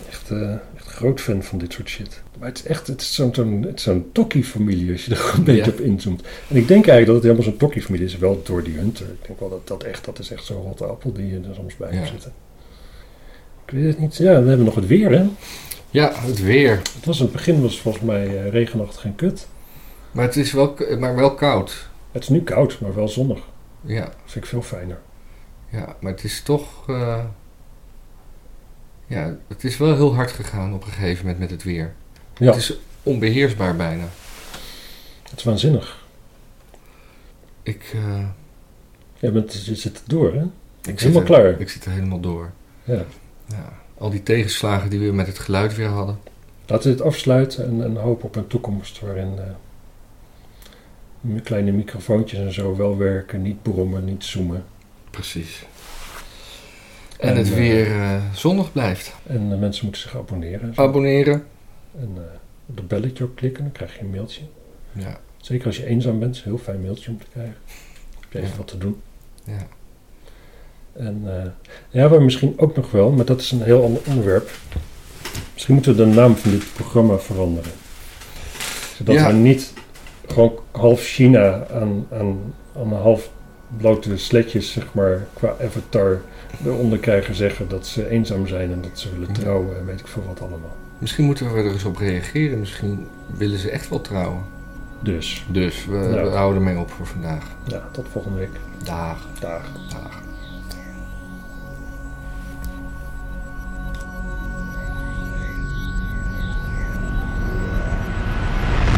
Echt, 0.08 0.30
eh, 0.30 0.52
echt 0.76 0.86
groot 0.86 1.20
fan 1.20 1.42
van 1.42 1.58
dit 1.58 1.72
soort 1.72 1.88
shit. 1.88 2.22
Maar 2.38 2.48
het 2.48 2.58
is 2.58 2.64
echt 2.64 2.86
het 2.86 3.00
is 3.00 3.14
zo'n 3.14 3.34
zo'n 3.34 4.02
het 4.02 4.14
Tokkie-familie 4.14 4.92
als 4.92 5.04
je 5.04 5.14
er 5.14 5.32
een 5.36 5.44
beetje 5.44 5.62
Ja. 5.64 5.68
op 5.70 5.80
inzoomt. 5.80 6.22
En 6.48 6.56
ik 6.56 6.68
denk 6.68 6.86
eigenlijk 6.86 7.06
dat 7.06 7.14
het 7.14 7.22
helemaal 7.24 7.44
zo'n 7.44 7.56
Tokkie-familie 7.56 8.04
is. 8.06 8.16
Wel 8.18 8.40
door 8.44 8.62
die 8.62 8.74
Hunter. 8.76 9.06
Ik 9.06 9.26
denk 9.26 9.40
wel 9.40 9.48
dat 9.48 9.66
dat 9.68 9.82
echt, 9.82 10.04
dat 10.04 10.18
is 10.18 10.30
echt 10.30 10.44
zo'n 10.44 10.62
rotte 10.62 10.84
appel 10.84 11.12
die 11.12 11.26
je 11.26 11.40
er 11.48 11.54
soms 11.54 11.76
bij 11.76 11.88
Ja. 11.92 11.96
hebt 11.96 12.08
zitten. 12.08 12.32
Ik 13.66 13.72
weet 13.72 13.84
het 13.86 13.98
niet. 13.98 14.16
Ja, 14.16 14.42
we 14.42 14.48
hebben 14.48 14.64
nog 14.66 14.74
het 14.74 14.86
weer, 14.86 15.10
hè. 15.10 15.26
Ja, 15.90 16.12
het 16.14 16.42
weer. 16.42 16.70
Het 16.76 17.04
was 17.04 17.16
in 17.18 17.24
het 17.24 17.32
begin 17.32 17.62
was 17.62 17.72
het 17.72 17.80
volgens 17.82 18.04
mij 18.04 18.26
eh, 18.44 18.50
regenachtig 18.50 19.04
en 19.04 19.14
kut. 19.14 19.46
Maar 20.12 20.24
het 20.24 20.36
is 20.36 20.52
wel, 20.52 20.74
maar 20.98 21.14
wel 21.16 21.34
koud. 21.34 21.88
Het 22.12 22.22
is 22.22 22.28
nu 22.28 22.42
koud, 22.42 22.80
maar 22.80 22.94
wel 22.94 23.08
zonnig. 23.08 23.38
Ja, 23.80 24.00
Dat 24.04 24.12
vind 24.24 24.44
ik 24.44 24.50
veel 24.50 24.62
fijner. 24.62 24.98
Ja 25.76 25.96
maar 26.00 26.12
het 26.12 26.24
is 26.24 26.42
toch... 26.42 26.88
eh, 26.88 27.24
ja, 29.06 29.36
het 29.48 29.64
is 29.64 29.76
wel 29.76 29.94
heel 29.94 30.14
hard 30.14 30.30
gegaan 30.30 30.74
op 30.74 30.84
een 30.84 30.92
gegeven 30.92 31.24
moment 31.24 31.38
met 31.42 31.50
het 31.50 31.62
weer. 31.62 31.94
Ja, 32.38 32.46
Het 32.46 32.56
is 32.56 32.78
onbeheersbaar 33.02 33.76
bijna. 33.76 34.04
het 35.30 35.38
is 35.38 35.44
waanzinnig. 35.44 36.04
Ik, 37.62 37.90
eh, 37.94 38.24
Ja, 39.18 39.30
bent, 39.30 39.64
je 39.64 39.74
zit 39.74 39.96
er 39.96 40.02
door, 40.06 40.32
hè? 40.34 40.42
ik 40.42 40.50
zit 40.82 41.00
Helemaal 41.00 41.20
er- 41.20 41.26
klaar. 41.26 41.60
Ik 41.60 41.68
zit 41.68 41.84
er 41.84 41.90
helemaal 41.90 42.20
door. 42.20 42.50
Ja. 42.84 43.04
Ja, 43.46 43.72
al 43.98 44.10
die 44.10 44.22
tegenslagen 44.22 44.90
die 44.90 44.98
we 45.00 45.12
met 45.12 45.26
het 45.26 45.38
geluid 45.38 45.74
weer 45.76 45.88
hadden. 45.88 46.18
Laten 46.66 46.90
we 46.90 46.96
dit 46.96 47.06
afsluiten 47.06 47.64
en, 47.64 47.82
en 47.84 47.96
hopen 47.96 48.24
op 48.24 48.36
een 48.36 48.46
toekomst 48.46 49.00
waarin, 49.00 49.38
eh, 49.38 49.44
m- 51.20 51.40
kleine 51.42 51.72
microfoontjes 51.72 52.40
en 52.40 52.52
zo 52.52 52.76
wel 52.76 52.96
werken. 52.96 53.42
Niet 53.42 53.62
brommen, 53.62 54.04
niet 54.04 54.24
zoomen. 54.24 54.64
Precies. 55.16 55.66
En, 57.18 57.28
En, 57.28 57.36
het 57.36 57.48
eh, 57.50 57.54
weer 57.54 57.86
eh, 58.00 58.16
zonnig 58.34 58.72
blijft. 58.72 59.12
En 59.26 59.48
de 59.48 59.56
mensen 59.56 59.84
moeten 59.84 60.02
zich 60.02 60.16
abonneren. 60.16 60.74
zo. 60.74 60.82
Abonneren. 60.82 61.44
En 61.98 62.10
eh, 62.16 62.22
op 62.66 62.76
het 62.76 62.88
belletje 62.88 63.24
ook 63.24 63.36
klikken, 63.36 63.62
dan 63.62 63.72
krijg 63.72 63.94
je 63.94 64.00
een 64.00 64.10
mailtje. 64.10 64.42
Ja. 64.92 65.18
Zeker 65.36 65.66
als 65.66 65.76
je 65.76 65.86
eenzaam 65.86 66.18
bent, 66.18 66.34
is 66.36 66.42
een 66.44 66.48
heel 66.50 66.58
fijn 66.58 66.80
mailtje 66.82 67.10
om 67.10 67.18
te 67.18 67.26
krijgen. 67.32 67.54
Heb 68.20 68.32
je 68.32 68.38
even 68.38 68.50
Ja. 68.50 68.56
wat 68.56 68.68
te 68.68 68.78
doen. 68.78 69.00
ja. 69.44 69.66
En 70.92 71.22
eh, 71.26 71.50
ja, 71.90 72.08
waar 72.08 72.22
misschien 72.22 72.54
ook 72.56 72.76
nog 72.76 72.90
wel, 72.90 73.10
maar 73.10 73.24
dat 73.24 73.40
is 73.40 73.50
een 73.50 73.62
heel 73.62 73.84
ander 73.84 74.02
onderwerp. 74.08 74.50
Misschien 75.52 75.74
moeten 75.74 75.96
we 75.96 76.04
de 76.04 76.10
naam 76.14 76.36
van 76.36 76.50
dit 76.50 76.72
programma 76.74 77.18
veranderen. 77.18 77.70
Zodat 78.96 79.14
Ja. 79.14 79.26
we 79.26 79.32
niet 79.32 79.72
gewoon 80.26 80.58
half 80.70 81.00
China 81.02 81.66
aan, 81.68 82.06
aan, 82.12 82.54
aan 82.76 82.92
een 82.92 82.98
half 82.98 83.30
blote 83.76 84.16
sletjes, 84.16 84.72
zeg 84.72 84.86
maar, 84.94 85.26
qua 85.32 85.54
avatar 85.64 86.20
eronder 86.64 86.98
krijgen 86.98 87.34
zeggen 87.34 87.68
dat 87.68 87.86
ze 87.86 88.08
eenzaam 88.08 88.46
zijn 88.46 88.72
en 88.72 88.80
dat 88.80 88.98
ze 88.98 89.10
willen 89.12 89.28
Ja. 89.28 89.40
trouwen 89.40 89.76
en 89.78 89.86
weet 89.86 90.00
ik 90.00 90.06
veel 90.06 90.24
wat 90.26 90.40
allemaal. 90.40 90.76
Misschien 90.98 91.24
moeten 91.24 91.52
we 91.52 91.58
er 91.60 91.72
eens 91.72 91.84
op 91.84 91.96
reageren. 91.96 92.58
Misschien 92.58 93.06
willen 93.36 93.58
ze 93.58 93.70
echt 93.70 93.88
wel 93.88 94.00
trouwen. 94.00 94.42
Dus, 95.00 95.46
Dus 95.48 95.86
we, 95.86 96.30
houden 96.34 96.62
ermee 96.62 96.78
op 96.78 96.90
voor 96.90 97.06
vandaag. 97.06 97.44
ja, 97.64 97.88
tot 97.92 98.06
volgende 98.12 98.38
week. 98.38 98.50
Dag. 98.84 99.26
Dag. 99.40 99.62
Dag. 99.90 100.22